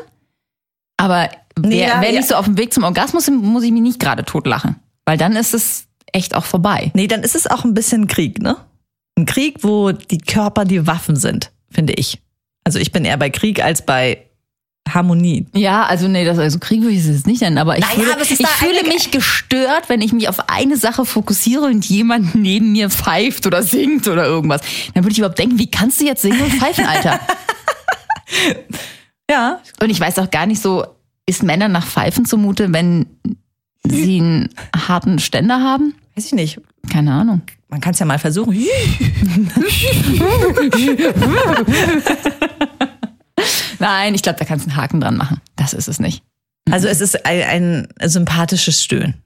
Aber 0.98 1.30
Nee, 1.62 1.82
ja, 1.82 2.02
wenn 2.02 2.14
ja. 2.14 2.20
ich 2.20 2.28
so 2.28 2.36
auf 2.36 2.46
dem 2.46 2.58
Weg 2.58 2.74
zum 2.74 2.84
Orgasmus 2.84 3.26
bin, 3.26 3.38
muss 3.38 3.64
ich 3.64 3.72
mich 3.72 3.82
nicht 3.82 4.00
gerade 4.00 4.24
totlachen. 4.24 4.78
Weil 5.06 5.18
dann 5.18 5.36
ist 5.36 5.54
es 5.54 5.88
echt 6.12 6.36
auch 6.36 6.46
vorbei. 6.46 6.92
Nee, 6.94 7.08
dann 7.08 7.24
ist 7.24 7.36
es 7.36 7.48
auch 7.48 7.64
ein 7.64 7.74
bisschen 7.74 8.08
Krieg, 8.08 8.42
ne? 8.42 8.58
Ein 9.18 9.26
Krieg, 9.26 9.58
wo 9.64 9.92
die 9.92 10.20
Körper 10.20 10.66
die 10.66 10.88
Waffen 10.88 11.16
sind, 11.16 11.52
finde 11.70 11.94
ich. 11.94 12.22
Also 12.70 12.78
ich 12.78 12.92
bin 12.92 13.04
eher 13.04 13.18
bei 13.18 13.32
Krieg 13.32 13.64
als 13.64 13.84
bei 13.84 14.26
Harmonie. 14.88 15.48
Ja, 15.56 15.88
also 15.88 16.08
nee, 16.08 16.24
das 16.24 16.38
also 16.38 16.60
Krieg 16.60 16.82
würde 16.82 16.94
ich 16.94 17.00
es 17.00 17.08
jetzt 17.08 17.26
nicht 17.26 17.42
nennen, 17.42 17.58
aber 17.58 17.80
ich 17.80 17.82
Naja, 17.84 17.96
fühle, 17.96 18.14
aber 18.14 18.22
ich 18.22 18.48
fühle 18.48 18.84
mich 18.88 19.10
gestört, 19.10 19.90
wenn 19.90 20.02
ich 20.02 20.14
mich 20.14 20.30
auf 20.30 20.50
eine 20.50 20.78
Sache 20.78 21.04
fokussiere 21.04 21.66
und 21.66 21.84
jemand 21.86 22.36
neben 22.36 22.72
mir 22.72 22.92
pfeift 22.92 23.48
oder 23.48 23.64
singt 23.64 24.08
oder 24.08 24.26
irgendwas. 24.26 24.62
Dann 24.94 25.04
würde 25.04 25.14
ich 25.14 25.18
überhaupt 25.18 25.40
denken, 25.40 25.58
wie 25.58 25.72
kannst 25.72 26.00
du 26.00 26.06
jetzt 26.06 26.22
singen 26.22 26.42
und 26.42 26.54
pfeifen, 26.54 26.86
Alter? 26.86 27.20
Ja. 29.30 29.60
Und 29.82 29.90
ich 29.90 30.00
weiß 30.00 30.18
auch 30.20 30.32
gar 30.32 30.46
nicht 30.48 30.62
so, 30.62 30.86
ist 31.26 31.44
Männern 31.44 31.72
nach 31.72 31.86
Pfeifen 31.86 32.26
zumute, 32.26 32.74
wenn 32.74 33.06
sie 33.84 34.20
einen 34.20 34.50
harten 34.76 35.20
Ständer 35.20 35.62
haben? 35.62 35.94
Weiß 36.16 36.28
ich 36.28 36.34
nicht. 36.34 36.60
Keine 36.92 37.14
Ahnung. 37.14 37.42
Man 37.70 37.82
kann 37.82 37.94
es 37.94 38.00
ja 38.00 38.06
mal 38.06 38.20
versuchen. 38.20 38.54
Nein, 43.80 44.16
ich 44.16 44.24
glaube, 44.24 44.40
da 44.40 44.46
kannst 44.46 44.66
du 44.66 44.72
einen 44.72 44.78
Haken 44.82 45.00
dran 45.00 45.16
machen. 45.18 45.40
Das 45.56 45.74
ist 45.74 45.88
es 45.88 46.00
nicht. 46.00 46.24
Also 46.72 46.88
es 46.88 47.00
ist 47.00 47.26
ein, 47.26 47.88
ein 48.00 48.10
sympathisches 48.10 48.84
Stöhnen. 48.84 49.22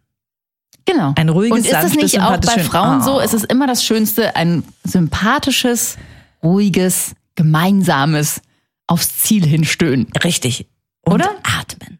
Genau. 0.85 1.13
Ein 1.15 1.29
ruhiges, 1.29 1.51
Und 1.51 1.59
ist 1.59 1.67
es 1.67 1.71
sanftes, 1.71 2.03
nicht 2.03 2.21
auch 2.21 2.37
bei 2.37 2.59
Frauen 2.59 3.01
so? 3.01 3.15
Oh. 3.17 3.19
Es 3.21 3.33
ist 3.33 3.45
immer 3.45 3.67
das 3.67 3.85
Schönste, 3.85 4.35
ein 4.35 4.63
sympathisches, 4.83 5.97
ruhiges, 6.43 7.15
gemeinsames, 7.35 8.41
aufs 8.87 9.19
Ziel 9.19 9.45
hinstöhnen. 9.45 10.07
Richtig. 10.23 10.67
Und 11.05 11.13
Oder? 11.13 11.29
atmen. 11.43 11.99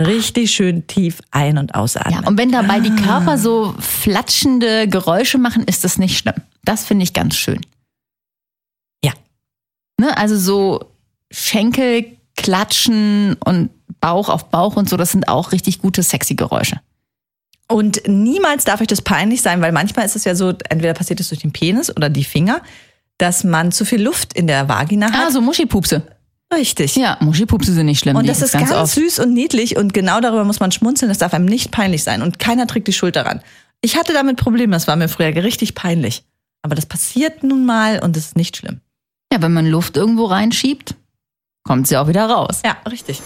Richtig 0.00 0.50
schön 0.50 0.86
tief 0.86 1.20
ein- 1.30 1.56
und 1.56 1.74
ausatmen. 1.74 2.22
Ja, 2.22 2.28
und 2.28 2.36
wenn 2.38 2.52
dabei 2.52 2.80
die 2.80 2.90
Ah. 2.90 3.02
Körper 3.02 3.38
so 3.38 3.74
flatschende 3.78 4.88
Geräusche 4.88 5.38
machen, 5.38 5.64
ist 5.64 5.84
das 5.84 5.96
nicht 5.98 6.18
schlimm. 6.18 6.34
Das 6.64 6.84
finde 6.84 7.04
ich 7.04 7.14
ganz 7.14 7.36
schön. 7.36 7.60
Ja. 9.02 9.12
Ne, 9.98 10.16
also 10.18 10.36
so 10.36 10.84
Schenkel 11.32 12.04
klatschen 12.36 13.36
und 13.44 13.70
Bauch 14.00 14.28
auf 14.28 14.50
Bauch 14.50 14.76
und 14.76 14.88
so, 14.88 14.96
das 14.98 15.12
sind 15.12 15.28
auch 15.28 15.52
richtig 15.52 15.80
gute, 15.80 16.02
sexy 16.02 16.34
Geräusche. 16.34 16.80
Und 17.68 18.02
niemals 18.06 18.64
darf 18.64 18.80
euch 18.82 18.86
das 18.86 19.00
peinlich 19.02 19.40
sein, 19.42 19.60
weil 19.62 19.72
manchmal 19.72 20.04
ist 20.04 20.14
es 20.14 20.24
ja 20.24 20.34
so, 20.34 20.50
entweder 20.68 20.92
passiert 20.92 21.18
es 21.20 21.30
durch 21.30 21.40
den 21.40 21.52
Penis 21.52 21.94
oder 21.96 22.10
die 22.10 22.22
Finger, 22.24 22.60
dass 23.18 23.42
man 23.42 23.72
zu 23.72 23.84
viel 23.86 24.02
Luft 24.02 24.34
in 24.34 24.46
der 24.46 24.68
Vagina 24.68 25.06
Ah, 25.06 25.12
hat. 25.12 25.32
so 25.32 25.40
Muschipupse. 25.40 26.06
Richtig. 26.54 26.96
Ja, 26.96 27.18
Muschipupse 27.20 27.72
sind 27.72 27.86
nicht 27.86 27.98
schlimm. 28.00 28.16
Und 28.16 28.28
das 28.28 28.40
ist 28.40 28.52
ganz, 28.52 28.70
oft. 28.70 28.92
süß 28.94 29.18
und 29.18 29.34
niedlich 29.34 29.76
und 29.76 29.92
genau 29.92 30.20
darüber 30.20 30.44
muss 30.44 30.60
man 30.60 30.70
schmunzeln. 30.70 31.08
Das 31.08 31.18
darf 31.18 31.34
einem 31.34 31.46
nicht 31.46 31.70
peinlich 31.72 32.04
sein 32.04 32.22
und 32.22 32.38
keiner 32.38 32.66
trägt 32.66 32.86
die 32.86 32.92
Schuld 32.92 33.16
daran. 33.16 33.40
Ich 33.80 33.96
hatte 33.96 34.12
damit 34.12 34.36
Probleme, 34.36 34.72
das 34.74 34.86
war 34.86 34.96
mir 34.96 35.08
früher 35.08 35.34
richtig 35.34 35.74
peinlich. 35.74 36.24
Aber 36.62 36.74
das 36.74 36.86
passiert 36.86 37.42
nun 37.42 37.64
mal 37.64 38.00
und 38.00 38.16
es 38.16 38.26
ist 38.26 38.36
nicht 38.36 38.56
schlimm. 38.56 38.80
Ja, 39.32 39.42
wenn 39.42 39.52
man 39.52 39.66
Luft 39.66 39.96
irgendwo 39.96 40.26
reinschiebt, 40.26 40.94
kommt 41.64 41.88
sie 41.88 41.96
auch 41.96 42.08
wieder 42.08 42.26
raus. 42.26 42.62
Ja, 42.64 42.76
richtig. 42.88 43.20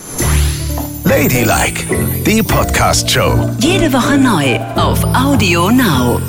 Ladylike, 1.05 1.85
die 2.27 2.43
Podcast-Show. 2.43 3.51
Jede 3.61 3.93
Woche 3.93 4.17
neu 4.19 4.59
auf 4.77 5.03
Audio 5.15 5.71
Now. 5.71 6.21